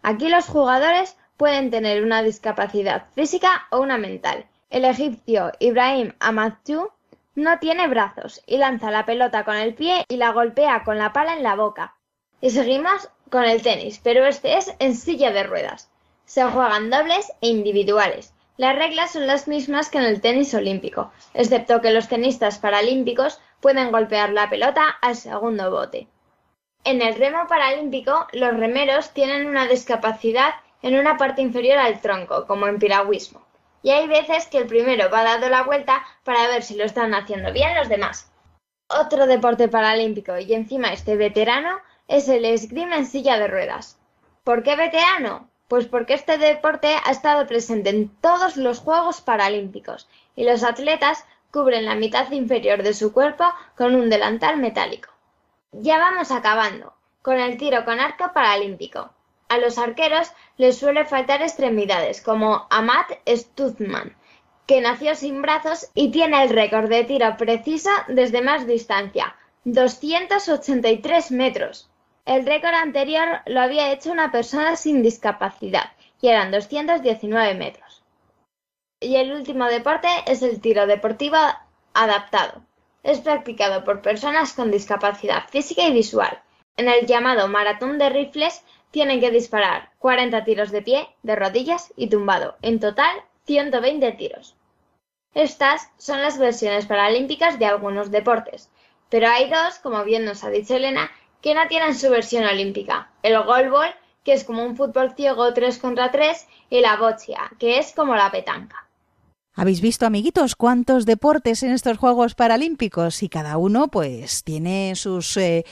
Aquí 0.00 0.28
los 0.28 0.46
jugadores 0.46 1.16
pueden 1.36 1.70
tener 1.72 2.04
una 2.04 2.22
discapacidad 2.22 3.06
física 3.16 3.66
o 3.72 3.80
una 3.80 3.98
mental. 3.98 4.46
El 4.70 4.84
egipcio 4.84 5.50
Ibrahim 5.58 6.12
Amadou 6.20 6.92
no 7.34 7.58
tiene 7.58 7.88
brazos 7.88 8.44
y 8.46 8.58
lanza 8.58 8.92
la 8.92 9.04
pelota 9.04 9.44
con 9.44 9.56
el 9.56 9.74
pie 9.74 10.04
y 10.06 10.18
la 10.18 10.30
golpea 10.30 10.84
con 10.84 10.98
la 10.98 11.12
pala 11.12 11.34
en 11.34 11.42
la 11.42 11.56
boca. 11.56 11.96
Y 12.40 12.50
seguimos 12.50 13.10
con 13.28 13.42
el 13.42 13.60
tenis, 13.60 13.98
pero 14.00 14.24
este 14.24 14.56
es 14.56 14.72
en 14.78 14.94
silla 14.94 15.32
de 15.32 15.42
ruedas. 15.42 15.90
Se 16.26 16.44
juegan 16.44 16.90
dobles 16.90 17.32
e 17.40 17.48
individuales. 17.48 18.32
Las 18.58 18.76
reglas 18.76 19.12
son 19.12 19.26
las 19.26 19.48
mismas 19.48 19.88
que 19.88 19.98
en 19.98 20.04
el 20.04 20.20
tenis 20.20 20.52
olímpico, 20.54 21.10
excepto 21.32 21.80
que 21.80 21.90
los 21.90 22.08
tenistas 22.08 22.58
paralímpicos 22.58 23.40
pueden 23.60 23.90
golpear 23.90 24.30
la 24.30 24.50
pelota 24.50 24.88
al 25.00 25.16
segundo 25.16 25.70
bote. 25.70 26.06
En 26.84 27.00
el 27.00 27.14
remo 27.14 27.46
paralímpico, 27.48 28.26
los 28.32 28.56
remeros 28.56 29.10
tienen 29.10 29.46
una 29.46 29.66
discapacidad 29.66 30.54
en 30.82 30.98
una 30.98 31.16
parte 31.16 31.40
inferior 31.40 31.78
al 31.78 32.00
tronco, 32.00 32.46
como 32.46 32.66
en 32.66 32.78
piragüismo, 32.78 33.40
y 33.82 33.90
hay 33.90 34.06
veces 34.06 34.48
que 34.48 34.58
el 34.58 34.66
primero 34.66 35.08
va 35.08 35.22
dando 35.22 35.48
la 35.48 35.62
vuelta 35.62 36.04
para 36.24 36.48
ver 36.48 36.62
si 36.62 36.74
lo 36.74 36.84
están 36.84 37.14
haciendo 37.14 37.52
bien 37.52 37.74
los 37.76 37.88
demás. 37.88 38.30
Otro 38.88 39.26
deporte 39.26 39.68
paralímpico 39.68 40.36
y 40.38 40.52
encima 40.52 40.92
este 40.92 41.16
veterano 41.16 41.78
es 42.08 42.28
el 42.28 42.44
esgrima 42.44 42.96
en 42.96 43.06
silla 43.06 43.38
de 43.38 43.48
ruedas. 43.48 43.98
¿Por 44.44 44.62
qué 44.62 44.76
veterano? 44.76 45.48
Pues 45.68 45.86
porque 45.86 46.14
este 46.14 46.38
deporte 46.38 46.96
ha 47.04 47.10
estado 47.10 47.46
presente 47.46 47.90
en 47.90 48.08
todos 48.20 48.56
los 48.56 48.80
Juegos 48.80 49.20
Paralímpicos 49.20 50.08
y 50.36 50.44
los 50.44 50.64
atletas 50.64 51.24
cubren 51.50 51.84
la 51.84 51.94
mitad 51.94 52.30
inferior 52.32 52.82
de 52.82 52.94
su 52.94 53.12
cuerpo 53.12 53.44
con 53.76 53.94
un 53.94 54.10
delantal 54.10 54.56
metálico. 54.56 55.10
Ya 55.72 55.98
vamos 55.98 56.30
acabando 56.30 56.94
con 57.22 57.38
el 57.38 57.56
tiro 57.56 57.84
con 57.84 58.00
arco 58.00 58.32
paralímpico. 58.34 59.10
A 59.48 59.58
los 59.58 59.78
arqueros 59.78 60.32
les 60.56 60.78
suele 60.78 61.04
faltar 61.04 61.42
extremidades, 61.42 62.20
como 62.20 62.66
Amat 62.70 63.12
Stuzman, 63.28 64.16
que 64.66 64.80
nació 64.80 65.14
sin 65.14 65.42
brazos 65.42 65.90
y 65.94 66.10
tiene 66.10 66.42
el 66.42 66.50
récord 66.50 66.88
de 66.88 67.04
tiro 67.04 67.36
preciso 67.36 67.90
desde 68.08 68.42
más 68.42 68.66
distancia, 68.66 69.36
283 69.64 71.30
metros. 71.30 71.90
El 72.24 72.46
récord 72.46 72.74
anterior 72.74 73.40
lo 73.46 73.60
había 73.60 73.92
hecho 73.92 74.12
una 74.12 74.30
persona 74.30 74.76
sin 74.76 75.02
discapacidad 75.02 75.92
y 76.20 76.28
eran 76.28 76.52
219 76.52 77.54
metros. 77.54 78.02
Y 79.00 79.16
el 79.16 79.32
último 79.32 79.66
deporte 79.66 80.08
es 80.26 80.42
el 80.42 80.60
tiro 80.60 80.86
deportivo 80.86 81.36
adaptado. 81.94 82.62
Es 83.02 83.20
practicado 83.20 83.82
por 83.84 84.02
personas 84.02 84.52
con 84.52 84.70
discapacidad 84.70 85.48
física 85.48 85.82
y 85.82 85.92
visual. 85.92 86.40
En 86.76 86.88
el 86.88 87.06
llamado 87.06 87.48
maratón 87.48 87.98
de 87.98 88.08
rifles 88.08 88.64
tienen 88.92 89.18
que 89.20 89.32
disparar 89.32 89.90
40 89.98 90.44
tiros 90.44 90.70
de 90.70 90.82
pie, 90.82 91.08
de 91.24 91.34
rodillas 91.34 91.92
y 91.96 92.08
tumbado. 92.08 92.56
En 92.62 92.78
total, 92.78 93.16
120 93.46 94.12
tiros. 94.12 94.54
Estas 95.34 95.90
son 95.98 96.22
las 96.22 96.38
versiones 96.38 96.86
paralímpicas 96.86 97.58
de 97.58 97.66
algunos 97.66 98.12
deportes, 98.12 98.70
pero 99.08 99.28
hay 99.28 99.50
dos, 99.50 99.78
como 99.80 100.04
bien 100.04 100.24
nos 100.24 100.44
ha 100.44 100.50
dicho 100.50 100.76
Elena, 100.76 101.10
no 101.54 101.66
tienen 101.68 101.94
su 101.94 102.08
versión 102.08 102.44
olímpica, 102.44 103.10
el 103.22 103.42
goalball, 103.42 103.94
que 104.24 104.32
es 104.32 104.44
como 104.44 104.64
un 104.64 104.76
fútbol 104.76 105.14
ciego 105.14 105.52
3 105.52 105.78
contra 105.78 106.10
3, 106.10 106.46
y 106.70 106.80
la 106.80 106.96
boccia, 106.96 107.50
que 107.58 107.78
es 107.78 107.92
como 107.92 108.14
la 108.14 108.30
petanca. 108.30 108.88
Habéis 109.54 109.82
visto, 109.82 110.06
amiguitos, 110.06 110.56
cuántos 110.56 111.04
deportes 111.04 111.62
en 111.62 111.72
estos 111.72 111.98
Juegos 111.98 112.34
Paralímpicos 112.34 113.22
y 113.22 113.28
cada 113.28 113.58
uno 113.58 113.88
pues 113.88 114.44
tiene 114.44 114.94
sus 114.96 115.36
eh, 115.36 115.66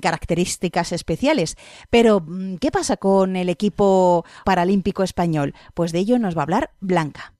características 0.00 0.92
especiales. 0.92 1.56
Pero, 1.90 2.20
mm, 2.20 2.56
¿qué 2.56 2.70
pasa 2.70 2.96
con 2.96 3.34
el 3.34 3.48
equipo 3.48 4.24
paralímpico 4.44 5.02
español? 5.02 5.52
Pues 5.74 5.90
de 5.90 5.98
ello 5.98 6.20
nos 6.20 6.36
va 6.36 6.42
a 6.42 6.44
hablar 6.44 6.70
Blanca. 6.80 7.33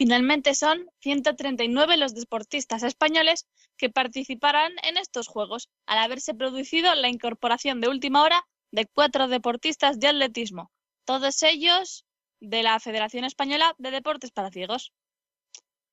Finalmente 0.00 0.54
son 0.54 0.90
139 1.00 1.98
los 1.98 2.14
deportistas 2.14 2.82
españoles 2.84 3.46
que 3.76 3.90
participarán 3.90 4.72
en 4.82 4.96
estos 4.96 5.28
Juegos, 5.28 5.68
al 5.84 5.98
haberse 5.98 6.32
producido 6.32 6.94
la 6.94 7.10
incorporación 7.10 7.82
de 7.82 7.88
última 7.88 8.22
hora 8.22 8.42
de 8.70 8.86
cuatro 8.86 9.28
deportistas 9.28 10.00
de 10.00 10.08
atletismo, 10.08 10.70
todos 11.04 11.42
ellos 11.42 12.06
de 12.40 12.62
la 12.62 12.80
Federación 12.80 13.24
Española 13.24 13.74
de 13.76 13.90
Deportes 13.90 14.30
para 14.30 14.50
Ciegos. 14.50 14.94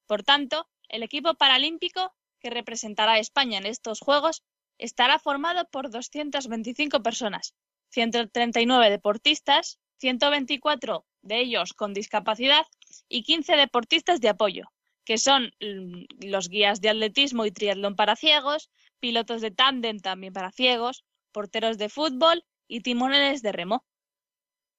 Por 0.06 0.24
tanto, 0.24 0.70
el 0.88 1.04
equipo 1.04 1.34
paralímpico 1.34 2.15
que 2.39 2.50
representará 2.50 3.15
a 3.15 3.20
España 3.20 3.58
en 3.58 3.65
estos 3.65 4.00
Juegos 4.00 4.41
estará 4.78 5.20
formado 5.20 5.67
por 5.70 5.89
225 5.91 7.04
personas, 7.04 7.56
139 7.89 8.89
deportistas, 8.89 9.80
124 9.98 11.06
de 11.24 11.41
ellos 11.41 11.74
con 11.74 11.93
discapacidad 11.93 12.65
y 13.10 13.23
15 13.23 13.56
deportistas 13.56 14.21
de 14.21 14.30
apoyo, 14.30 14.71
que 15.06 15.17
son 15.17 15.52
mm, 15.62 16.28
los 16.28 16.50
guías 16.50 16.82
de 16.82 16.89
atletismo 16.89 17.45
y 17.45 17.52
triatlón 17.52 17.95
para 17.95 18.15
ciegos, 18.15 18.69
pilotos 19.00 19.41
de 19.41 19.52
tándem 19.52 20.00
también 20.00 20.34
para 20.34 20.52
ciegos, 20.52 21.06
porteros 21.32 21.78
de 21.78 21.89
fútbol 21.89 22.43
y 22.67 22.82
timoneles 22.82 23.41
de 23.41 23.52
remo. 23.52 23.86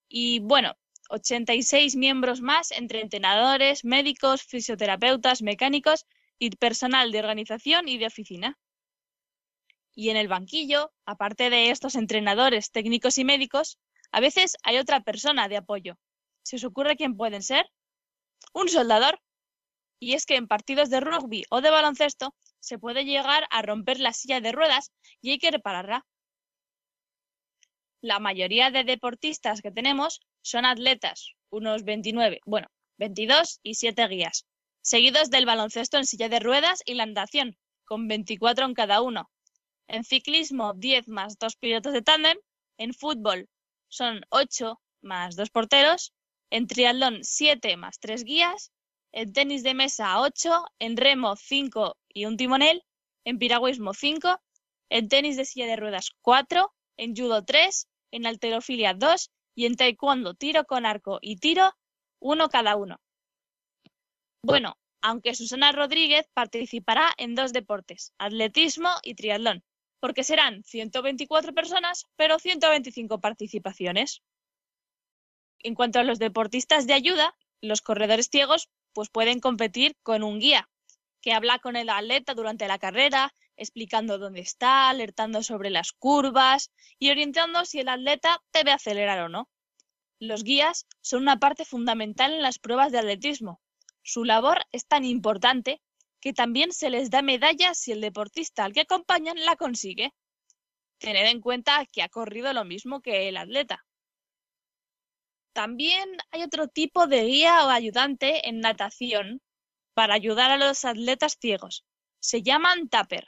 Y 0.09 0.41
bueno, 0.41 0.77
86 1.11 1.97
miembros 1.97 2.41
más 2.41 2.71
entre 2.71 3.01
entrenadores, 3.01 3.85
médicos, 3.85 4.43
fisioterapeutas, 4.43 5.43
mecánicos 5.43 6.07
y 6.39 6.51
personal 6.51 7.13
de 7.13 7.21
organización 7.21 7.89
y 7.89 7.99
de 7.99 8.07
oficina. 8.07 8.59
Y 9.95 10.11
en 10.11 10.17
el 10.17 10.29
banquillo, 10.29 10.93
aparte 11.05 11.51
de 11.51 11.71
estos 11.71 11.95
entrenadores, 11.95 12.71
técnicos 12.71 13.19
y 13.19 13.25
médicos, 13.25 13.79
a 14.13 14.21
veces 14.21 14.57
hay 14.63 14.79
otra 14.79 15.01
persona 15.01 15.49
de 15.49 15.57
apoyo. 15.57 15.99
¿Se 16.43 16.57
os 16.57 16.65
ocurre 16.65 16.97
quién 16.97 17.17
pueden 17.17 17.43
ser? 17.43 17.67
Un 18.53 18.69
soldador. 18.69 19.21
Y 20.01 20.15
es 20.15 20.27
que 20.27 20.37
en 20.37 20.47
partidos 20.47 20.91
de 20.91 21.01
rugby 21.01 21.45
o 21.51 21.61
de 21.61 21.71
baloncesto 21.71 22.35
se 22.61 22.79
puede 22.79 23.05
llegar 23.05 23.47
a 23.51 23.63
romper 23.63 23.99
la 23.99 24.13
silla 24.13 24.41
de 24.41 24.53
ruedas 24.53 24.93
y 25.21 25.31
hay 25.31 25.39
que 25.39 25.51
repararla. 25.51 26.07
La 28.01 28.21
mayoría 28.21 28.71
de 28.71 28.85
deportistas 28.85 29.61
que 29.61 29.73
tenemos 29.73 30.21
son 30.41 30.65
atletas, 30.65 31.33
unos 31.51 31.83
29, 31.83 32.41
bueno, 32.47 32.69
22 32.99 33.59
y 33.63 33.75
7 33.75 34.07
guías, 34.07 34.47
seguidos 34.83 35.31
del 35.31 35.47
baloncesto 35.47 35.97
en 35.97 36.07
silla 36.07 36.29
de 36.29 36.39
ruedas 36.39 36.81
y 36.85 36.95
la 36.95 37.07
natación, 37.07 37.57
con 37.85 38.07
24 38.07 38.67
en 38.67 38.75
cada 38.75 39.03
uno. 39.03 39.31
En 39.89 40.05
ciclismo, 40.05 40.75
10 40.75 41.09
más 41.09 41.39
2 41.39 41.57
pilotos 41.57 41.93
de 41.93 42.03
tándem. 42.03 42.37
En 42.77 42.93
fútbol 42.93 43.49
son 43.89 44.21
8 44.29 44.81
más 45.01 45.35
2 45.35 45.51
porteros. 45.51 46.13
En 46.51 46.67
triatlón, 46.67 47.21
7 47.23 47.77
más 47.77 47.99
3 48.01 48.25
guías. 48.25 48.73
En 49.13 49.33
tenis 49.33 49.63
de 49.63 49.75
mesa, 49.75 50.21
8. 50.21 50.65
En 50.79 50.97
remo, 50.97 51.37
5 51.37 51.97
y 52.09 52.25
un 52.25 52.37
timonel. 52.37 52.83
En 53.25 53.39
piragüismo, 53.39 53.95
5. 53.95 54.41
En 54.91 55.09
tenis 55.09 55.37
de 55.37 55.45
silla 55.45 55.67
de 55.67 55.77
ruedas, 55.77 56.11
4. 56.23 56.73
En 56.97 57.15
judo, 57.15 57.45
3. 57.45 57.87
En 58.13 58.27
alterofilia, 58.27 58.95
2 58.95 59.31
y 59.59 59.67
en 59.67 59.77
taekwondo 59.77 60.35
tiro 60.35 60.65
con 60.65 60.87
arco 60.87 61.19
y 61.21 61.37
tiro 61.37 61.73
uno 62.21 62.49
cada 62.49 62.77
uno. 62.77 63.01
Bueno, 64.43 64.79
aunque 65.03 65.35
Susana 65.35 65.73
Rodríguez 65.73 66.27
participará 66.33 67.13
en 67.17 67.35
dos 67.35 67.53
deportes, 67.53 68.13
atletismo 68.19 68.89
y 69.03 69.15
triatlón, 69.15 69.65
porque 70.01 70.23
serán 70.23 70.63
124 70.63 71.55
personas, 71.55 72.07
pero 72.15 72.39
125 72.39 73.21
participaciones. 73.21 74.23
En 75.61 75.75
cuanto 75.75 75.99
a 75.99 76.05
los 76.05 76.19
deportistas 76.19 76.87
de 76.87 76.95
ayuda, 76.95 77.35
los 77.61 77.83
corredores 77.83 78.29
ciegos 78.31 78.69
pues 78.93 79.11
pueden 79.11 79.41
competir 79.41 79.97
con 80.03 80.23
un 80.23 80.39
guía 80.39 80.69
que 81.21 81.33
habla 81.33 81.59
con 81.59 81.77
el 81.77 81.89
atleta 81.89 82.35
durante 82.35 82.69
la 82.69 82.79
carrera, 82.79 83.35
explicando 83.57 84.19
dónde 84.19 84.41
está, 84.41 84.89
alertando 84.89 85.43
sobre 85.43 85.71
las 85.71 85.93
curvas 85.93 86.71
y 86.99 87.11
orientando 87.11 87.65
si 87.65 87.81
el 87.81 87.89
atleta 87.89 88.41
debe 88.53 88.71
acelerar 88.71 89.21
o 89.21 89.29
no. 89.29 89.49
Los 90.21 90.45
guías 90.45 90.87
son 91.01 91.23
una 91.23 91.39
parte 91.39 91.65
fundamental 91.65 92.33
en 92.33 92.43
las 92.43 92.59
pruebas 92.59 92.93
de 92.93 92.99
atletismo. 92.99 93.61
Su 94.03 94.25
labor 94.25 94.65
es 94.73 94.87
tan 94.87 95.05
importante 95.05 95.81
que 96.21 96.33
también 96.33 96.73
se 96.73 96.91
les 96.91 97.11
da 97.11 97.23
medalla 97.23 97.75
si 97.75 97.93
el 97.93 98.01
deportista 98.01 98.65
al 98.65 98.73
que 98.73 98.81
acompañan 98.81 99.45
la 99.45 99.57
consigue. 99.57 100.13
Tened 100.99 101.27
en 101.27 101.41
cuenta 101.41 101.87
que 101.87 102.03
ha 102.03 102.09
corrido 102.09 102.53
lo 102.53 102.65
mismo 102.65 103.01
que 103.01 103.29
el 103.29 103.37
atleta. 103.37 103.85
También 105.59 106.09
hay 106.31 106.45
otro 106.45 106.69
tipo 106.69 107.09
de 107.09 107.25
guía 107.25 107.67
o 107.67 107.69
ayudante 107.69 108.49
en 108.49 108.61
natación 108.61 109.43
para 109.93 110.15
ayudar 110.15 110.53
a 110.53 110.57
los 110.57 110.85
atletas 110.85 111.37
ciegos. 111.41 111.85
Se 112.21 112.45
llaman 112.45 112.89
tapper. 112.89 113.27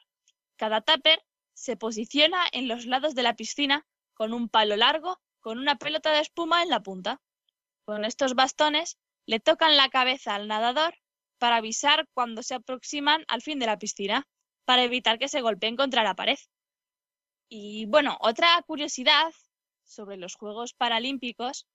Cada 0.54 0.80
tapper 0.80 1.20
se 1.54 1.76
posiciona 1.76 2.46
en 2.52 2.68
los 2.68 2.86
lados 2.86 3.16
de 3.16 3.24
la 3.24 3.34
piscina 3.34 3.84
con 4.14 4.32
un 4.32 4.48
palo 4.48 4.76
largo 4.76 5.20
con 5.40 5.58
una 5.58 5.74
pelota 5.74 6.12
de 6.12 6.20
espuma 6.20 6.62
en 6.62 6.68
la 6.68 6.78
punta. 6.78 7.20
Con 7.84 8.04
estos 8.04 8.34
bastones 8.36 8.96
le 9.26 9.40
tocan 9.40 9.76
la 9.76 9.88
cabeza 9.88 10.36
al 10.36 10.46
nadador 10.46 10.94
para 11.38 11.56
avisar 11.56 12.06
cuando 12.14 12.44
se 12.44 12.54
aproximan 12.54 13.24
al 13.26 13.42
fin 13.42 13.58
de 13.58 13.66
la 13.66 13.76
piscina, 13.80 14.28
para 14.64 14.84
evitar 14.84 15.18
que 15.18 15.26
se 15.26 15.40
golpeen 15.40 15.74
contra 15.74 16.04
la 16.04 16.14
pared. 16.14 16.38
Y 17.48 17.86
bueno, 17.86 18.16
otra 18.20 18.62
curiosidad 18.68 19.32
sobre 19.82 20.16
los 20.16 20.36
Juegos 20.36 20.74
Paralímpicos 20.74 21.66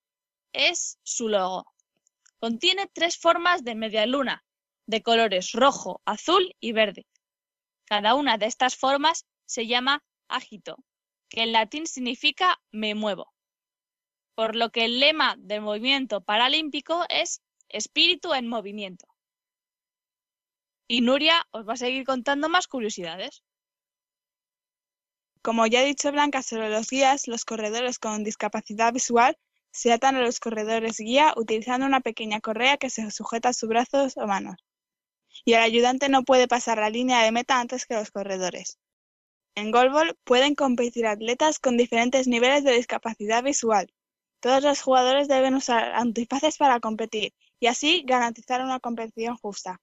es 0.56 1.00
su 1.04 1.30
logo. 1.30 1.66
Contiene 2.40 2.90
tres 2.94 3.18
formas 3.18 3.64
de 3.64 3.76
media 3.76 4.06
luna, 4.06 4.44
de 4.88 5.02
colores 5.02 5.52
rojo, 5.52 6.02
azul 6.06 6.56
y 6.60 6.72
verde. 6.72 7.06
Cada 7.86 8.16
una 8.16 8.38
de 8.38 8.46
estas 8.48 8.76
formas 8.76 9.26
se 9.46 9.68
llama 9.68 10.04
agito, 10.28 10.78
que 11.30 11.44
en 11.44 11.52
latín 11.52 11.88
significa 11.88 12.60
me 12.72 12.96
muevo. 12.96 13.34
Por 14.36 14.56
lo 14.56 14.70
que 14.70 14.86
el 14.86 15.00
lema 15.00 15.36
del 15.38 15.62
movimiento 15.62 16.22
paralímpico 16.22 17.06
es 17.10 17.42
espíritu 17.70 18.34
en 18.34 18.48
movimiento. 18.48 19.08
Y 20.88 21.02
Nuria 21.02 21.46
os 21.52 21.68
va 21.68 21.74
a 21.74 21.78
seguir 21.78 22.06
contando 22.06 22.48
más 22.50 22.68
curiosidades. 22.68 23.44
Como 25.42 25.66
ya 25.68 25.80
ha 25.80 25.84
dicho 25.84 26.12
Blanca 26.12 26.42
sobre 26.42 26.70
los 26.70 26.90
guías, 26.90 27.28
los 27.28 27.46
corredores 27.46 28.00
con 28.00 28.24
discapacidad 28.24 28.94
visual 28.94 29.38
se 29.76 29.92
atan 29.92 30.16
a 30.16 30.22
los 30.22 30.40
corredores 30.40 30.98
guía 30.98 31.34
utilizando 31.36 31.86
una 31.86 32.00
pequeña 32.00 32.40
correa 32.40 32.78
que 32.78 32.90
se 32.90 33.12
sujeta 33.12 33.50
a 33.50 33.54
sus 33.54 33.68
brazos 33.68 34.16
o 34.16 34.26
manos. 34.26 34.56
Y 35.44 35.52
el 35.52 35.60
ayudante 35.60 36.08
no 36.08 36.24
puede 36.24 36.48
pasar 36.48 36.78
la 36.78 36.90
línea 36.90 37.22
de 37.24 37.34
meta 37.34 37.60
antes 37.60 37.86
que 37.86 37.96
los 37.96 38.10
corredores. 38.10 38.80
En 39.54 39.72
golbol 39.72 40.18
pueden 40.24 40.56
competir 40.56 41.06
atletas 41.06 41.60
con 41.60 41.76
diferentes 41.76 42.26
niveles 42.26 42.64
de 42.64 42.72
discapacidad 42.72 43.44
visual. 43.44 43.92
Todos 44.40 44.64
los 44.64 44.82
jugadores 44.82 45.28
deben 45.28 45.56
usar 45.56 45.92
antifaces 45.94 46.56
para 46.58 46.80
competir 46.80 47.34
y 47.60 47.68
así 47.68 48.04
garantizar 48.08 48.62
una 48.62 48.80
competición 48.80 49.36
justa. 49.36 49.82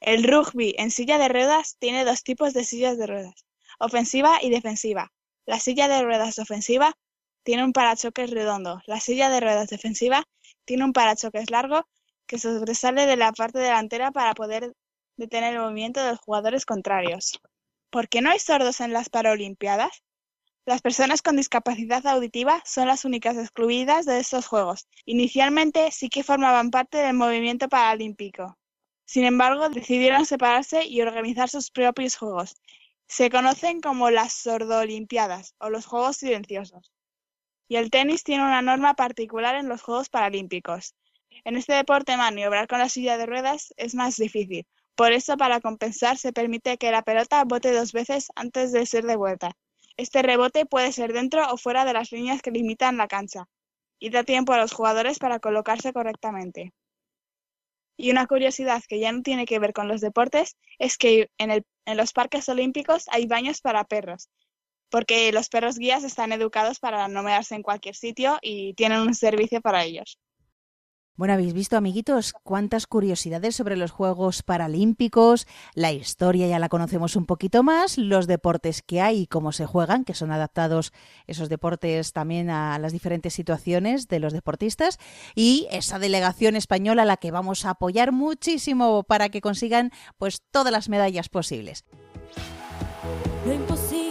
El 0.00 0.24
rugby 0.24 0.74
en 0.78 0.90
silla 0.90 1.18
de 1.18 1.28
ruedas 1.28 1.76
tiene 1.78 2.06
dos 2.06 2.22
tipos 2.22 2.54
de 2.54 2.64
sillas 2.64 2.96
de 2.96 3.06
ruedas, 3.06 3.44
ofensiva 3.78 4.38
y 4.40 4.48
defensiva. 4.48 5.12
La 5.44 5.60
silla 5.60 5.86
de 5.86 6.02
ruedas 6.02 6.38
ofensiva 6.38 6.96
tiene 7.44 7.62
un 7.62 7.72
parachoques 7.72 8.30
redondo. 8.30 8.82
La 8.86 9.00
silla 9.00 9.30
de 9.30 9.40
ruedas 9.40 9.68
defensiva 9.68 10.24
tiene 10.64 10.84
un 10.84 10.92
parachoques 10.92 11.50
largo 11.50 11.86
que 12.26 12.38
sobresale 12.38 13.06
de 13.06 13.16
la 13.16 13.32
parte 13.32 13.58
delantera 13.58 14.10
para 14.10 14.34
poder 14.34 14.74
detener 15.16 15.54
el 15.54 15.60
movimiento 15.60 16.02
de 16.02 16.12
los 16.12 16.20
jugadores 16.20 16.66
contrarios. 16.66 17.38
¿Por 17.90 18.08
qué 18.08 18.22
no 18.22 18.30
hay 18.30 18.38
sordos 18.38 18.80
en 18.80 18.92
las 18.92 19.10
Paralimpiadas? 19.10 20.02
Las 20.66 20.80
personas 20.80 21.20
con 21.20 21.36
discapacidad 21.36 22.06
auditiva 22.06 22.62
son 22.64 22.88
las 22.88 23.04
únicas 23.04 23.36
excluidas 23.36 24.06
de 24.06 24.18
estos 24.18 24.46
Juegos. 24.46 24.88
Inicialmente 25.04 25.90
sí 25.92 26.08
que 26.08 26.24
formaban 26.24 26.70
parte 26.70 26.98
del 26.98 27.14
movimiento 27.14 27.68
paralímpico. 27.68 28.56
Sin 29.04 29.26
embargo, 29.26 29.68
decidieron 29.68 30.24
separarse 30.24 30.86
y 30.86 31.02
organizar 31.02 31.50
sus 31.50 31.70
propios 31.70 32.16
Juegos. 32.16 32.56
Se 33.06 33.28
conocen 33.28 33.82
como 33.82 34.10
las 34.10 34.32
Sordolimpiadas 34.32 35.54
o 35.58 35.68
los 35.68 35.84
Juegos 35.84 36.16
Silenciosos. 36.16 36.93
Y 37.68 37.76
el 37.76 37.90
tenis 37.90 38.24
tiene 38.24 38.44
una 38.44 38.62
norma 38.62 38.94
particular 38.94 39.54
en 39.54 39.68
los 39.68 39.82
Juegos 39.82 40.08
Paralímpicos. 40.08 40.94
En 41.44 41.56
este 41.56 41.72
deporte 41.72 42.16
maniobrar 42.16 42.66
con 42.68 42.78
la 42.78 42.88
silla 42.88 43.18
de 43.18 43.26
ruedas 43.26 43.72
es 43.76 43.94
más 43.94 44.16
difícil. 44.16 44.66
Por 44.94 45.12
eso, 45.12 45.36
para 45.36 45.60
compensar, 45.60 46.18
se 46.18 46.32
permite 46.32 46.78
que 46.78 46.92
la 46.92 47.02
pelota 47.02 47.44
bote 47.44 47.72
dos 47.72 47.92
veces 47.92 48.28
antes 48.36 48.70
de 48.70 48.86
ser 48.86 49.04
devuelta. 49.04 49.56
Este 49.96 50.22
rebote 50.22 50.66
puede 50.66 50.92
ser 50.92 51.12
dentro 51.12 51.44
o 51.52 51.56
fuera 51.56 51.84
de 51.84 51.92
las 51.92 52.12
líneas 52.12 52.42
que 52.42 52.50
limitan 52.50 52.96
la 52.96 53.08
cancha, 53.08 53.48
y 53.98 54.10
da 54.10 54.24
tiempo 54.24 54.52
a 54.52 54.58
los 54.58 54.72
jugadores 54.72 55.18
para 55.18 55.40
colocarse 55.40 55.92
correctamente. 55.92 56.72
Y 57.96 58.10
una 58.10 58.26
curiosidad 58.26 58.82
que 58.88 58.98
ya 58.98 59.12
no 59.12 59.22
tiene 59.22 59.46
que 59.46 59.58
ver 59.58 59.72
con 59.72 59.88
los 59.88 60.00
deportes 60.00 60.56
es 60.78 60.96
que 60.96 61.30
en, 61.38 61.64
en 61.86 61.96
los 61.96 62.12
parques 62.12 62.48
olímpicos 62.48 63.04
hay 63.08 63.26
baños 63.26 63.60
para 63.60 63.84
perros, 63.84 64.28
porque 64.90 65.32
los 65.32 65.48
perros 65.48 65.78
guías 65.78 66.04
están 66.04 66.32
educados 66.32 66.78
para 66.78 67.08
no 67.08 67.22
mearse 67.22 67.54
en 67.54 67.62
cualquier 67.62 67.94
sitio 67.94 68.38
y 68.42 68.74
tienen 68.74 69.00
un 69.00 69.14
servicio 69.14 69.60
para 69.60 69.84
ellos. 69.84 70.18
Bueno, 71.16 71.34
habéis 71.34 71.52
visto, 71.52 71.76
amiguitos, 71.76 72.32
cuántas 72.42 72.88
curiosidades 72.88 73.54
sobre 73.54 73.76
los 73.76 73.92
Juegos 73.92 74.42
Paralímpicos, 74.42 75.46
la 75.74 75.92
historia 75.92 76.48
ya 76.48 76.58
la 76.58 76.68
conocemos 76.68 77.14
un 77.14 77.24
poquito 77.24 77.62
más, 77.62 77.98
los 77.98 78.26
deportes 78.26 78.82
que 78.82 79.00
hay 79.00 79.20
y 79.20 79.26
cómo 79.28 79.52
se 79.52 79.64
juegan, 79.64 80.04
que 80.04 80.14
son 80.14 80.32
adaptados 80.32 80.92
esos 81.28 81.48
deportes 81.48 82.12
también 82.12 82.50
a 82.50 82.80
las 82.80 82.92
diferentes 82.92 83.32
situaciones 83.32 84.08
de 84.08 84.18
los 84.18 84.32
deportistas, 84.32 84.98
y 85.36 85.68
esa 85.70 86.00
delegación 86.00 86.56
española 86.56 87.02
a 87.02 87.06
la 87.06 87.16
que 87.16 87.30
vamos 87.30 87.64
a 87.64 87.70
apoyar 87.70 88.10
muchísimo 88.10 89.04
para 89.04 89.28
que 89.28 89.40
consigan 89.40 89.92
pues 90.18 90.42
todas 90.50 90.72
las 90.72 90.88
medallas 90.88 91.28
posibles. 91.28 91.84
Lo 93.46 93.52
imposible 93.52 94.03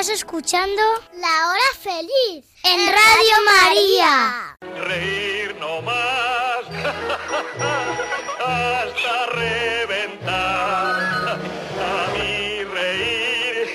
Estás 0.00 0.16
escuchando 0.16 0.80
La 1.12 1.48
Hora 1.50 1.70
Feliz 1.78 2.46
en 2.64 2.86
Radio 2.86 3.36
María. 3.44 4.56
Reír 4.86 5.54
no 5.60 5.82
más 5.82 6.64
hasta 8.46 9.26
reventar. 9.26 11.02
A 11.36 12.08
mí 12.14 12.64
reír 12.64 13.68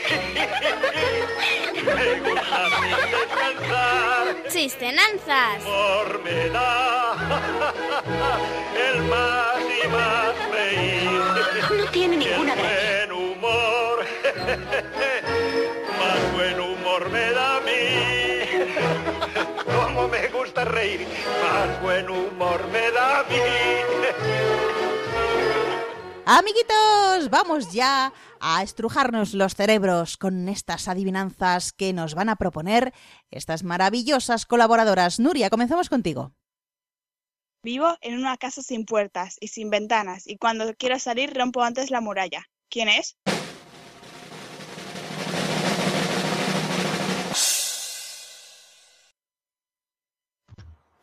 me 1.96 2.20
gusta 2.22 2.70
descansar. 3.12 4.26
Chistenanzas. 4.50 5.62
Humor 5.64 6.24
me 6.24 6.50
da 6.50 7.14
el 8.90 8.98
más 9.04 9.62
y 9.62 9.88
más 9.90 10.34
reír. 10.52 11.22
No 11.70 11.86
tiene 11.92 12.18
ninguna 12.18 12.54
El 12.54 12.60
buen 12.60 13.12
humor, 13.12 14.06
Como 19.66 20.08
me 20.08 20.28
gusta 20.30 20.66
reír, 20.66 21.08
más 21.42 21.82
buen 21.82 22.10
humor 22.10 22.68
me 22.72 22.92
da 22.92 23.20
a 23.20 23.24
mí. 23.24 23.36
Amiguitos, 26.28 27.30
vamos 27.30 27.72
ya 27.72 28.12
a 28.40 28.64
estrujarnos 28.64 29.36
los 29.36 29.54
cerebros 29.54 30.18
con 30.18 30.50
estas 30.50 30.88
adivinanzas 30.88 31.72
que 31.72 31.94
nos 31.94 32.16
van 32.16 32.30
a 32.30 32.36
proponer 32.36 32.94
estas 33.30 33.64
maravillosas 33.64 34.48
colaboradoras. 34.48 35.20
Nuria, 35.20 35.52
comenzamos 35.52 35.88
contigo. 35.88 36.34
Vivo 37.64 37.96
en 38.02 38.16
una 38.16 38.38
casa 38.38 38.64
sin 38.64 38.86
puertas 38.86 39.38
y 39.40 39.50
sin 39.50 39.70
ventanas 39.70 40.28
y 40.28 40.38
cuando 40.38 40.74
quiero 40.76 40.98
salir 40.98 41.34
rompo 41.34 41.62
antes 41.62 41.92
la 41.92 42.02
muralla. 42.02 42.44
¿Quién 42.70 42.90
es? 42.90 43.18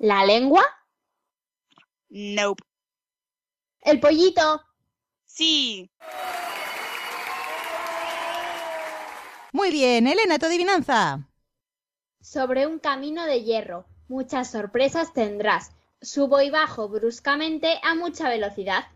¿La 0.03 0.25
lengua? 0.25 0.65
Nope. 2.09 2.61
¿El 3.83 4.01
pollito? 4.01 4.61
Sí. 5.25 5.89
Muy 9.53 9.71
bien, 9.71 10.09
Elena, 10.09 10.41
tu 10.41 10.47
adivinanza. 10.47 11.21
Sobre 12.21 12.67
un 12.67 12.81
camino 12.81 13.25
de 13.27 13.45
hierro, 13.45 13.87
muchas 14.09 14.51
sorpresas 14.51 15.13
tendrás. 15.13 15.71
Subo 16.01 16.41
y 16.41 16.51
bajo 16.51 16.89
bruscamente 16.89 17.79
a 17.85 17.95
mucha 17.95 18.29
velocidad. 18.29 18.87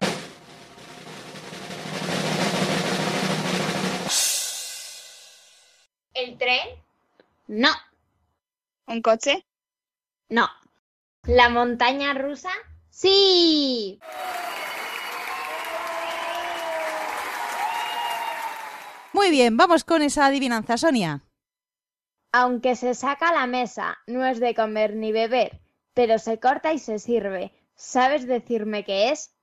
¿El 6.14 6.36
tren? 6.36 6.82
No. 7.46 7.70
¿Un 8.88 9.02
coche? 9.02 9.46
No. 10.28 10.48
¿La 11.26 11.48
montaña 11.48 12.14
rusa? 12.14 12.50
Sí. 12.88 13.98
Muy 19.12 19.30
bien, 19.30 19.56
vamos 19.56 19.82
con 19.82 20.02
esa 20.02 20.26
adivinanza, 20.26 20.76
Sonia. 20.76 21.22
Aunque 22.32 22.76
se 22.76 22.94
saca 22.94 23.32
la 23.32 23.48
mesa, 23.48 23.98
no 24.06 24.24
es 24.24 24.38
de 24.38 24.54
comer 24.54 24.94
ni 24.94 25.10
beber, 25.10 25.60
pero 25.94 26.20
se 26.20 26.38
corta 26.38 26.72
y 26.72 26.78
se 26.78 27.00
sirve. 27.00 27.52
¿Sabes 27.74 28.28
decirme 28.28 28.84
qué 28.84 29.10
es? 29.10 29.34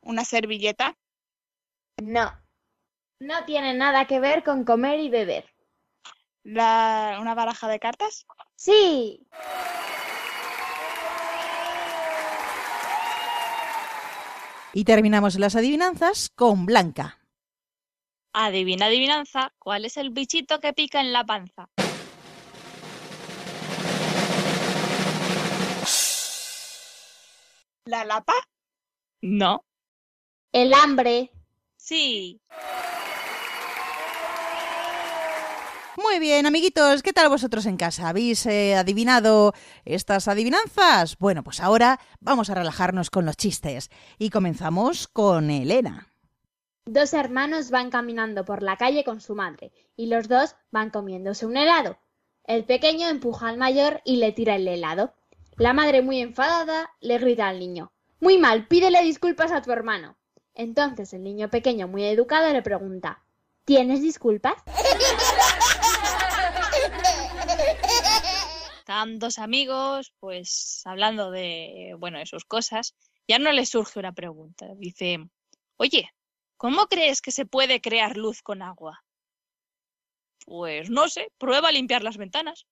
¿Una 0.00 0.24
servilleta? 0.24 0.96
No. 2.02 2.32
No 3.20 3.44
tiene 3.44 3.74
nada 3.74 4.06
que 4.06 4.20
ver 4.20 4.42
con 4.42 4.64
comer 4.64 5.00
y 5.00 5.10
beber. 5.10 5.55
¿La... 6.46 7.18
¿Una 7.20 7.34
baraja 7.34 7.66
de 7.66 7.80
cartas? 7.80 8.24
Sí. 8.54 9.26
Y 14.72 14.84
terminamos 14.84 15.40
las 15.40 15.56
adivinanzas 15.56 16.30
con 16.36 16.64
Blanca. 16.64 17.18
Adivina, 18.32 18.86
adivinanza, 18.86 19.52
¿cuál 19.58 19.86
es 19.86 19.96
el 19.96 20.10
bichito 20.10 20.60
que 20.60 20.72
pica 20.72 21.00
en 21.00 21.12
la 21.12 21.24
panza? 21.24 21.68
¿La 27.86 28.04
lapa? 28.04 28.34
No. 29.20 29.64
El 30.52 30.72
hambre. 30.74 31.32
Sí. 31.76 32.40
Muy 35.96 36.18
bien, 36.18 36.44
amiguitos, 36.44 37.02
¿qué 37.02 37.14
tal 37.14 37.30
vosotros 37.30 37.64
en 37.64 37.78
casa? 37.78 38.10
¿Habéis 38.10 38.44
eh, 38.44 38.74
adivinado 38.74 39.54
estas 39.86 40.28
adivinanzas? 40.28 41.16
Bueno, 41.16 41.42
pues 41.42 41.60
ahora 41.60 41.98
vamos 42.20 42.50
a 42.50 42.54
relajarnos 42.54 43.08
con 43.08 43.24
los 43.24 43.38
chistes. 43.38 43.90
Y 44.18 44.28
comenzamos 44.28 45.08
con 45.08 45.50
Elena. 45.50 46.08
Dos 46.84 47.14
hermanos 47.14 47.70
van 47.70 47.88
caminando 47.88 48.44
por 48.44 48.62
la 48.62 48.76
calle 48.76 49.04
con 49.04 49.22
su 49.22 49.34
madre 49.34 49.72
y 49.96 50.06
los 50.06 50.28
dos 50.28 50.54
van 50.70 50.90
comiéndose 50.90 51.46
un 51.46 51.56
helado. 51.56 51.96
El 52.44 52.64
pequeño 52.64 53.08
empuja 53.08 53.48
al 53.48 53.56
mayor 53.56 54.02
y 54.04 54.16
le 54.16 54.32
tira 54.32 54.56
el 54.56 54.68
helado. 54.68 55.14
La 55.56 55.72
madre, 55.72 56.02
muy 56.02 56.20
enfadada, 56.20 56.90
le 57.00 57.16
grita 57.16 57.48
al 57.48 57.58
niño. 57.58 57.90
Muy 58.20 58.36
mal, 58.36 58.68
pídele 58.68 59.00
disculpas 59.00 59.50
a 59.50 59.62
tu 59.62 59.72
hermano. 59.72 60.18
Entonces 60.54 61.14
el 61.14 61.24
niño 61.24 61.48
pequeño, 61.48 61.88
muy 61.88 62.04
educado, 62.04 62.52
le 62.52 62.60
pregunta 62.60 63.22
¿Tienes 63.66 64.00
disculpas? 64.00 64.54
Están 68.86 69.18
dos 69.18 69.40
amigos, 69.40 70.12
pues 70.20 70.82
hablando 70.84 71.32
de, 71.32 71.96
bueno, 71.98 72.20
de 72.20 72.26
sus 72.26 72.44
cosas. 72.44 72.94
Ya 73.26 73.40
no 73.40 73.50
les 73.50 73.70
surge 73.70 73.98
una 73.98 74.12
pregunta. 74.12 74.64
Dice, 74.76 75.28
oye, 75.76 76.14
¿cómo 76.56 76.86
crees 76.86 77.20
que 77.20 77.32
se 77.32 77.46
puede 77.46 77.80
crear 77.80 78.16
luz 78.16 78.42
con 78.42 78.62
agua? 78.62 79.04
Pues 80.44 80.88
no 80.88 81.08
sé, 81.08 81.32
prueba 81.36 81.70
a 81.70 81.72
limpiar 81.72 82.04
las 82.04 82.16
ventanas. 82.16 82.64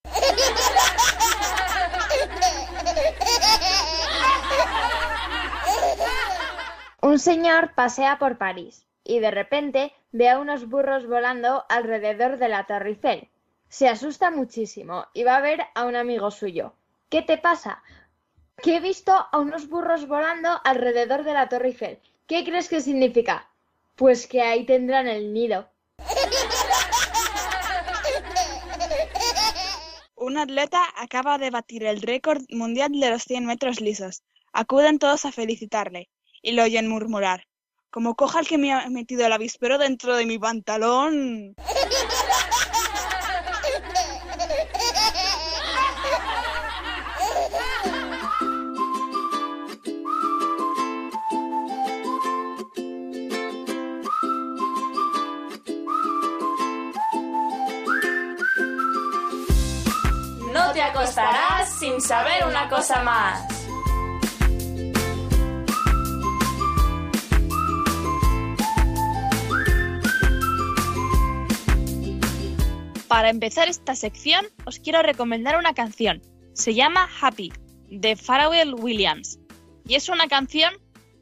Un 7.02 7.18
señor 7.18 7.74
pasea 7.74 8.20
por 8.20 8.38
París 8.38 8.86
y 9.02 9.18
de 9.18 9.32
repente 9.32 9.92
ve 10.12 10.30
a 10.30 10.38
unos 10.38 10.68
burros 10.68 11.08
volando 11.08 11.64
alrededor 11.68 12.38
de 12.38 12.48
la 12.48 12.66
Torre 12.68 12.90
Eiffel. 12.90 13.28
Se 13.74 13.88
asusta 13.88 14.30
muchísimo 14.30 15.04
y 15.14 15.24
va 15.24 15.34
a 15.34 15.40
ver 15.40 15.60
a 15.74 15.84
un 15.84 15.96
amigo 15.96 16.30
suyo. 16.30 16.74
¿Qué 17.08 17.22
te 17.22 17.38
pasa? 17.38 17.82
Que 18.62 18.76
he 18.76 18.80
visto 18.80 19.12
a 19.12 19.36
unos 19.40 19.68
burros 19.68 20.06
volando 20.06 20.60
alrededor 20.62 21.24
de 21.24 21.32
la 21.32 21.48
Torre 21.48 21.70
Eiffel. 21.70 21.98
¿Qué 22.28 22.44
crees 22.44 22.68
que 22.68 22.80
significa? 22.80 23.50
Pues 23.96 24.28
que 24.28 24.42
ahí 24.42 24.64
tendrán 24.64 25.08
el 25.08 25.32
nido. 25.32 25.68
Un 30.14 30.38
atleta 30.38 30.80
acaba 30.96 31.38
de 31.38 31.50
batir 31.50 31.82
el 31.82 32.00
récord 32.00 32.44
mundial 32.50 32.92
de 32.92 33.10
los 33.10 33.24
100 33.24 33.44
metros 33.44 33.80
lisos. 33.80 34.22
Acuden 34.52 35.00
todos 35.00 35.24
a 35.24 35.32
felicitarle 35.32 36.10
y 36.42 36.52
lo 36.52 36.62
oyen 36.62 36.86
murmurar. 36.86 37.48
Como 37.90 38.14
coja 38.14 38.38
el 38.38 38.46
que 38.46 38.56
me 38.56 38.72
ha 38.72 38.88
metido 38.88 39.26
el 39.26 39.32
avispero 39.32 39.78
dentro 39.78 40.14
de 40.14 40.26
mi 40.26 40.38
pantalón. 40.38 41.56
Acostarás 61.16 61.78
sin 61.78 62.00
saber 62.00 62.44
una 62.44 62.68
cosa 62.68 63.00
más. 63.04 63.46
Para 73.06 73.30
empezar 73.30 73.68
esta 73.68 73.94
sección, 73.94 74.44
os 74.64 74.80
quiero 74.80 75.02
recomendar 75.02 75.56
una 75.56 75.72
canción. 75.72 76.20
Se 76.52 76.74
llama 76.74 77.08
Happy, 77.20 77.52
de 77.86 78.16
Pharrell 78.16 78.74
Williams. 78.74 79.38
Y 79.86 79.94
es 79.94 80.08
una 80.08 80.26
canción 80.26 80.74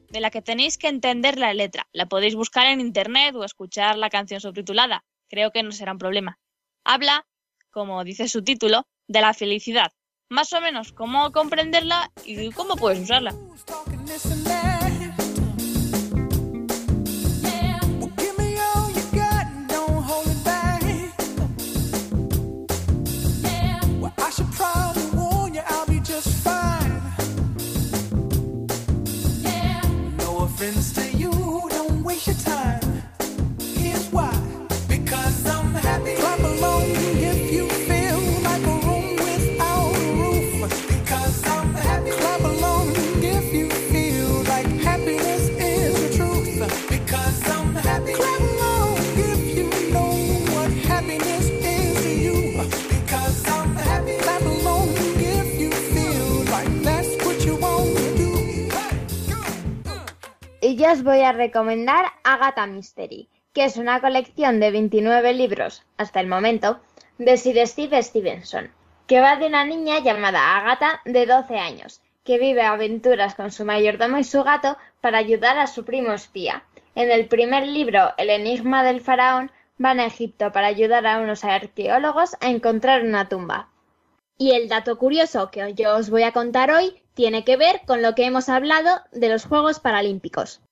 de 0.09 0.21
la 0.21 0.31
que 0.31 0.41
tenéis 0.41 0.79
que 0.79 0.87
entender 0.87 1.37
la 1.37 1.53
letra. 1.53 1.87
La 1.93 2.07
podéis 2.07 2.33
buscar 2.33 2.65
en 2.65 2.81
internet 2.81 3.35
o 3.35 3.43
escuchar 3.43 3.99
la 3.99 4.09
canción 4.09 4.41
subtitulada. 4.41 5.05
Creo 5.29 5.51
que 5.51 5.61
no 5.61 5.71
será 5.71 5.91
un 5.91 5.99
problema. 5.99 6.39
Habla, 6.83 7.27
como 7.69 8.03
dice 8.03 8.27
su 8.27 8.43
título, 8.43 8.87
de 9.13 9.21
la 9.21 9.33
felicidad. 9.33 9.91
Más 10.29 10.51
o 10.53 10.59
menos 10.59 10.91
cómo 10.91 11.31
comprenderla 11.31 12.11
y 12.25 12.51
cómo 12.51 12.75
puedes 12.75 12.99
usarla. 12.99 13.33
Voy 61.03 61.21
a 61.21 61.33
recomendar 61.33 62.05
Agatha 62.23 62.65
Mystery, 62.65 63.29
que 63.53 63.65
es 63.65 63.77
una 63.77 64.01
colección 64.01 64.59
de 64.59 64.71
29 64.71 65.33
libros, 65.33 65.83
hasta 65.97 66.19
el 66.19 66.27
momento, 66.27 66.79
de 67.17 67.37
Sir 67.37 67.67
Steve 67.67 68.01
Stevenson, 68.01 68.71
que 69.05 69.19
va 69.19 69.35
de 69.35 69.47
una 69.47 69.65
niña 69.65 69.99
llamada 69.99 70.57
Agatha 70.57 71.01
de 71.05 71.25
12 71.25 71.59
años, 71.59 72.01
que 72.23 72.39
vive 72.39 72.63
aventuras 72.63 73.35
con 73.35 73.51
su 73.51 73.65
mayordomo 73.65 74.17
y 74.17 74.23
su 74.23 74.43
gato 74.43 74.77
para 75.01 75.17
ayudar 75.19 75.57
a 75.59 75.67
su 75.67 75.85
primo 75.85 76.13
espía. 76.13 76.63
En 76.95 77.11
el 77.11 77.27
primer 77.27 77.67
libro, 77.67 78.13
El 78.17 78.29
enigma 78.29 78.83
del 78.83 79.01
faraón, 79.01 79.51
van 79.77 79.99
a 79.99 80.05
Egipto 80.05 80.51
para 80.51 80.67
ayudar 80.67 81.05
a 81.05 81.19
unos 81.19 81.43
arqueólogos 81.43 82.35
a 82.39 82.49
encontrar 82.49 83.03
una 83.03 83.27
tumba. 83.27 83.69
Y 84.37 84.51
el 84.51 84.69
dato 84.69 84.97
curioso 84.97 85.51
que 85.51 85.73
yo 85.73 85.95
os 85.95 86.09
voy 86.09 86.23
a 86.23 86.31
contar 86.31 86.71
hoy 86.71 87.01
tiene 87.13 87.43
que 87.43 87.57
ver 87.57 87.81
con 87.85 88.01
lo 88.01 88.15
que 88.15 88.25
hemos 88.25 88.49
hablado 88.49 89.01
de 89.11 89.29
los 89.29 89.45
Juegos 89.45 89.79
Paralímpicos. 89.79 90.62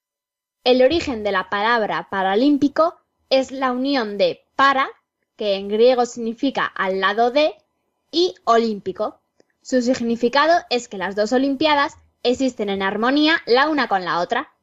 El 0.63 0.83
origen 0.83 1.23
de 1.23 1.31
la 1.31 1.49
palabra 1.49 2.07
paralímpico 2.11 2.95
es 3.31 3.51
la 3.51 3.71
unión 3.71 4.19
de 4.19 4.45
para, 4.55 4.87
que 5.35 5.55
en 5.55 5.69
griego 5.69 6.05
significa 6.05 6.65
al 6.65 6.99
lado 6.99 7.31
de, 7.31 7.55
y 8.11 8.35
olímpico. 8.43 9.19
Su 9.63 9.81
significado 9.81 10.53
es 10.69 10.87
que 10.87 10.99
las 10.99 11.15
dos 11.15 11.33
Olimpiadas 11.33 11.97
existen 12.21 12.69
en 12.69 12.83
armonía 12.83 13.37
la 13.47 13.69
una 13.69 13.87
con 13.87 14.05
la 14.05 14.19
otra. 14.19 14.53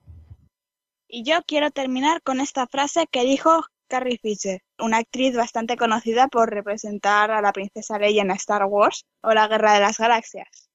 Y 1.09 1.25
yo 1.25 1.43
quiero 1.45 1.73
terminar 1.73 2.23
con 2.23 2.39
esta 2.39 2.69
frase 2.69 3.09
que 3.11 3.25
dijo 3.25 3.65
Carrie 3.89 4.19
Fisher, 4.19 4.63
una 4.79 4.99
actriz 4.99 5.35
bastante 5.35 5.77
conocida 5.77 6.29
por 6.29 6.49
representar 6.49 7.33
a 7.33 7.43
la 7.43 7.53
princesa 7.53 7.99
Leia 7.99 8.23
en 8.23 8.31
Star 8.33 8.67
Wars 8.67 9.05
o 9.21 9.33
la 9.33 9.49
Guerra 9.49 9.75
de 9.75 9.81
las 9.81 9.99
Galaxias. 9.99 10.68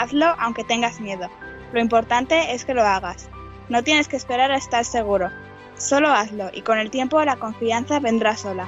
Hazlo 0.00 0.34
aunque 0.38 0.64
tengas 0.64 0.98
miedo. 0.98 1.28
Lo 1.74 1.80
importante 1.80 2.54
es 2.54 2.64
que 2.64 2.72
lo 2.72 2.82
hagas. 2.82 3.28
No 3.68 3.84
tienes 3.84 4.08
que 4.08 4.16
esperar 4.16 4.50
a 4.50 4.56
estar 4.56 4.82
seguro. 4.86 5.28
Solo 5.76 6.08
hazlo 6.08 6.48
y 6.54 6.62
con 6.62 6.78
el 6.78 6.90
tiempo 6.90 7.22
la 7.22 7.36
confianza 7.36 8.00
vendrá 8.00 8.34
sola. 8.34 8.66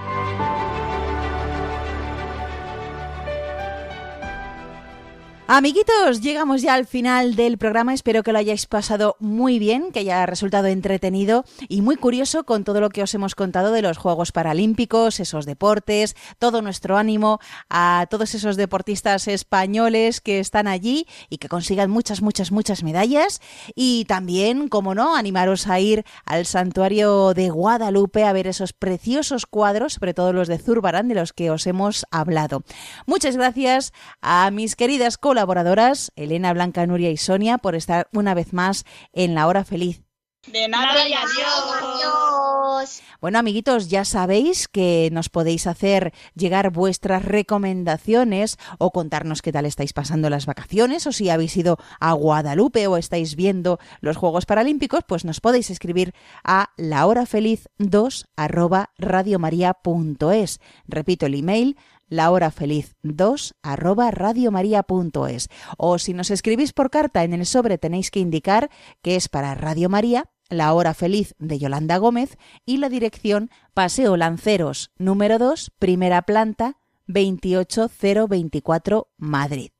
Amiguitos, 5.49 6.20
llegamos 6.20 6.62
ya 6.62 6.74
al 6.74 6.86
final 6.86 7.34
del 7.34 7.59
programa. 7.59 7.93
Espero 7.93 8.22
que 8.22 8.32
lo 8.32 8.38
hayáis 8.38 8.66
pasado 8.66 9.16
muy 9.18 9.59
bien, 9.59 9.90
que 9.90 9.99
haya 9.99 10.24
resultado 10.24 10.68
entretenido 10.68 11.45
y 11.68 11.82
muy 11.82 11.97
curioso 11.97 12.45
con 12.45 12.62
todo 12.62 12.80
lo 12.80 12.90
que 12.90 13.03
os 13.03 13.12
hemos 13.12 13.34
contado 13.34 13.72
de 13.72 13.82
los 13.82 13.99
Juegos 13.99 14.30
Paralímpicos, 14.30 15.18
esos 15.18 15.45
deportes, 15.45 16.14
todo 16.38 16.62
nuestro 16.62 16.97
ánimo 16.97 17.40
a 17.68 18.07
todos 18.09 18.36
esos 18.36 18.57
deportistas 18.57 19.26
españoles 19.26 20.20
que 20.20 20.38
están 20.38 20.68
allí 20.68 21.09
y 21.28 21.38
que 21.38 21.49
consigan 21.49 21.90
muchas, 21.90 22.22
muchas, 22.22 22.53
muchas 22.53 22.84
medallas. 22.84 23.40
Y 23.74 24.05
también, 24.05 24.68
como 24.68 24.95
no, 24.95 25.16
animaros 25.16 25.66
a 25.66 25.80
ir 25.80 26.05
al 26.24 26.47
santuario 26.47 27.34
de 27.34 27.51
Guadalupe 27.51 28.24
a 28.24 28.32
ver 28.32 28.47
esos 28.47 28.72
preciosos 28.72 29.47
cuadros, 29.47 29.95
sobre 29.95 30.14
todo 30.14 30.32
los 30.32 30.47
de 30.47 30.59
Zurbarán, 30.59 31.09
de 31.09 31.16
los 31.16 31.32
que 31.32 31.51
os 31.51 31.66
hemos 31.66 32.07
hablado. 32.12 32.62
Muchas 33.07 33.36
gracias 33.36 33.93
a 34.20 34.49
mis 34.53 34.76
queridas 34.76 35.18
colaboradoras 35.33 36.12
Elena, 36.14 36.53
Blanca, 36.53 36.87
Nuria 36.87 37.11
y 37.11 37.16
Sonia 37.16 37.57
por 37.57 37.74
estar 37.74 38.07
una 38.12 38.35
vez 38.35 38.53
más 38.53 38.85
en 39.14 39.35
la 39.35 39.47
hora 39.47 39.64
feliz. 39.64 40.03
De 40.47 40.68
nada 40.68 41.09
y 41.09 41.14
adiós. 41.14 43.01
Bueno, 43.20 43.39
amiguitos, 43.39 43.89
ya 43.89 44.05
sabéis 44.05 44.68
que 44.68 45.09
nos 45.11 45.30
podéis 45.30 45.66
hacer 45.66 46.12
llegar 46.35 46.70
vuestras 46.70 47.24
recomendaciones 47.24 48.59
o 48.76 48.91
contarnos 48.91 49.41
qué 49.41 49.53
tal 49.53 49.64
estáis 49.64 49.95
pasando 49.95 50.28
las 50.28 50.45
vacaciones 50.45 51.07
o 51.07 51.12
si 51.12 51.30
habéis 51.30 51.57
ido 51.57 51.78
a 51.99 52.12
Guadalupe 52.12 52.87
o 52.89 52.99
estáis 52.99 53.35
viendo 53.35 53.78
los 54.01 54.18
Juegos 54.18 54.45
Paralímpicos, 54.45 55.05
pues 55.07 55.24
nos 55.24 55.41
podéis 55.41 55.70
escribir 55.70 56.12
a 56.45 56.70
lahorafeliz2 56.76 58.26
arroba 58.37 58.91
radiomaria.es. 58.99 60.61
Repito 60.89 61.24
el 61.24 61.37
email 61.37 61.78
lahorafeliz2 62.12 63.54
arroba 63.62 64.10
radiomaria.es 64.10 65.48
o 65.78 65.98
si 65.98 66.12
nos 66.12 66.30
escribís 66.30 66.72
por 66.72 66.90
carta 66.90 67.24
en 67.24 67.32
el 67.32 67.46
sobre 67.46 67.78
tenéis 67.78 68.10
que 68.10 68.20
indicar 68.20 68.70
que 69.00 69.16
es 69.16 69.28
para 69.28 69.54
Radio 69.54 69.88
María, 69.88 70.30
La 70.48 70.72
Hora 70.74 70.94
Feliz 70.94 71.34
de 71.38 71.58
Yolanda 71.58 71.96
Gómez 71.96 72.36
y 72.66 72.76
la 72.76 72.88
dirección 72.88 73.50
Paseo 73.74 74.16
Lanceros 74.16 74.92
número 74.98 75.38
2, 75.38 75.72
primera 75.78 76.22
planta 76.22 76.76
28024 77.06 79.08
Madrid. 79.16 79.70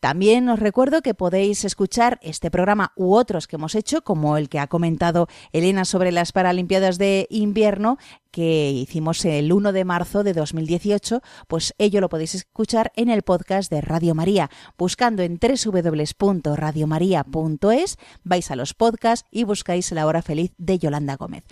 También 0.00 0.48
os 0.48 0.58
recuerdo 0.58 1.02
que 1.02 1.14
podéis 1.14 1.64
escuchar 1.64 2.18
este 2.22 2.50
programa 2.50 2.92
u 2.96 3.14
otros 3.14 3.46
que 3.46 3.56
hemos 3.56 3.74
hecho, 3.74 4.02
como 4.02 4.36
el 4.36 4.48
que 4.48 4.58
ha 4.58 4.68
comentado 4.68 5.28
Elena 5.52 5.84
sobre 5.84 6.12
las 6.12 6.32
Paralimpiadas 6.32 6.98
de 6.98 7.26
invierno, 7.30 7.98
que 8.30 8.70
hicimos 8.70 9.24
el 9.24 9.52
1 9.52 9.72
de 9.72 9.84
marzo 9.84 10.22
de 10.22 10.32
2018, 10.32 11.20
pues 11.48 11.74
ello 11.78 12.00
lo 12.00 12.08
podéis 12.08 12.34
escuchar 12.34 12.92
en 12.96 13.08
el 13.08 13.22
podcast 13.22 13.70
de 13.70 13.80
Radio 13.80 14.14
María, 14.14 14.50
buscando 14.78 15.22
en 15.22 15.38
www.radiomaria.es, 15.38 17.96
vais 18.24 18.50
a 18.50 18.56
los 18.56 18.74
podcasts 18.74 19.26
y 19.30 19.44
buscáis 19.44 19.90
La 19.92 20.06
Hora 20.06 20.22
Feliz 20.22 20.52
de 20.58 20.78
Yolanda 20.78 21.16
Gómez. 21.16 21.44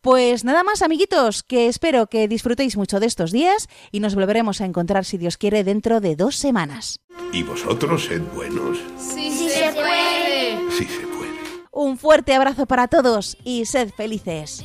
Pues 0.00 0.44
nada 0.44 0.64
más, 0.64 0.82
amiguitos, 0.82 1.42
que 1.42 1.68
espero 1.68 2.06
que 2.06 2.28
disfrutéis 2.28 2.76
mucho 2.76 3.00
de 3.00 3.06
estos 3.06 3.32
días 3.32 3.68
y 3.90 4.00
nos 4.00 4.14
volveremos 4.14 4.60
a 4.60 4.66
encontrar, 4.66 5.04
si 5.04 5.18
Dios 5.18 5.36
quiere, 5.36 5.64
dentro 5.64 6.00
de 6.00 6.16
dos 6.16 6.36
semanas. 6.36 7.00
¿Y 7.32 7.42
vosotros 7.42 8.04
sed 8.04 8.22
buenos? 8.34 8.78
Sí, 8.98 9.30
sí 9.30 9.48
se 9.48 9.72
puede. 9.72 10.70
Sí 10.70 10.84
se 10.84 11.06
puede. 11.06 11.34
Un 11.70 11.98
fuerte 11.98 12.34
abrazo 12.34 12.66
para 12.66 12.88
todos 12.88 13.36
y 13.44 13.66
sed 13.66 13.90
felices. 13.90 14.64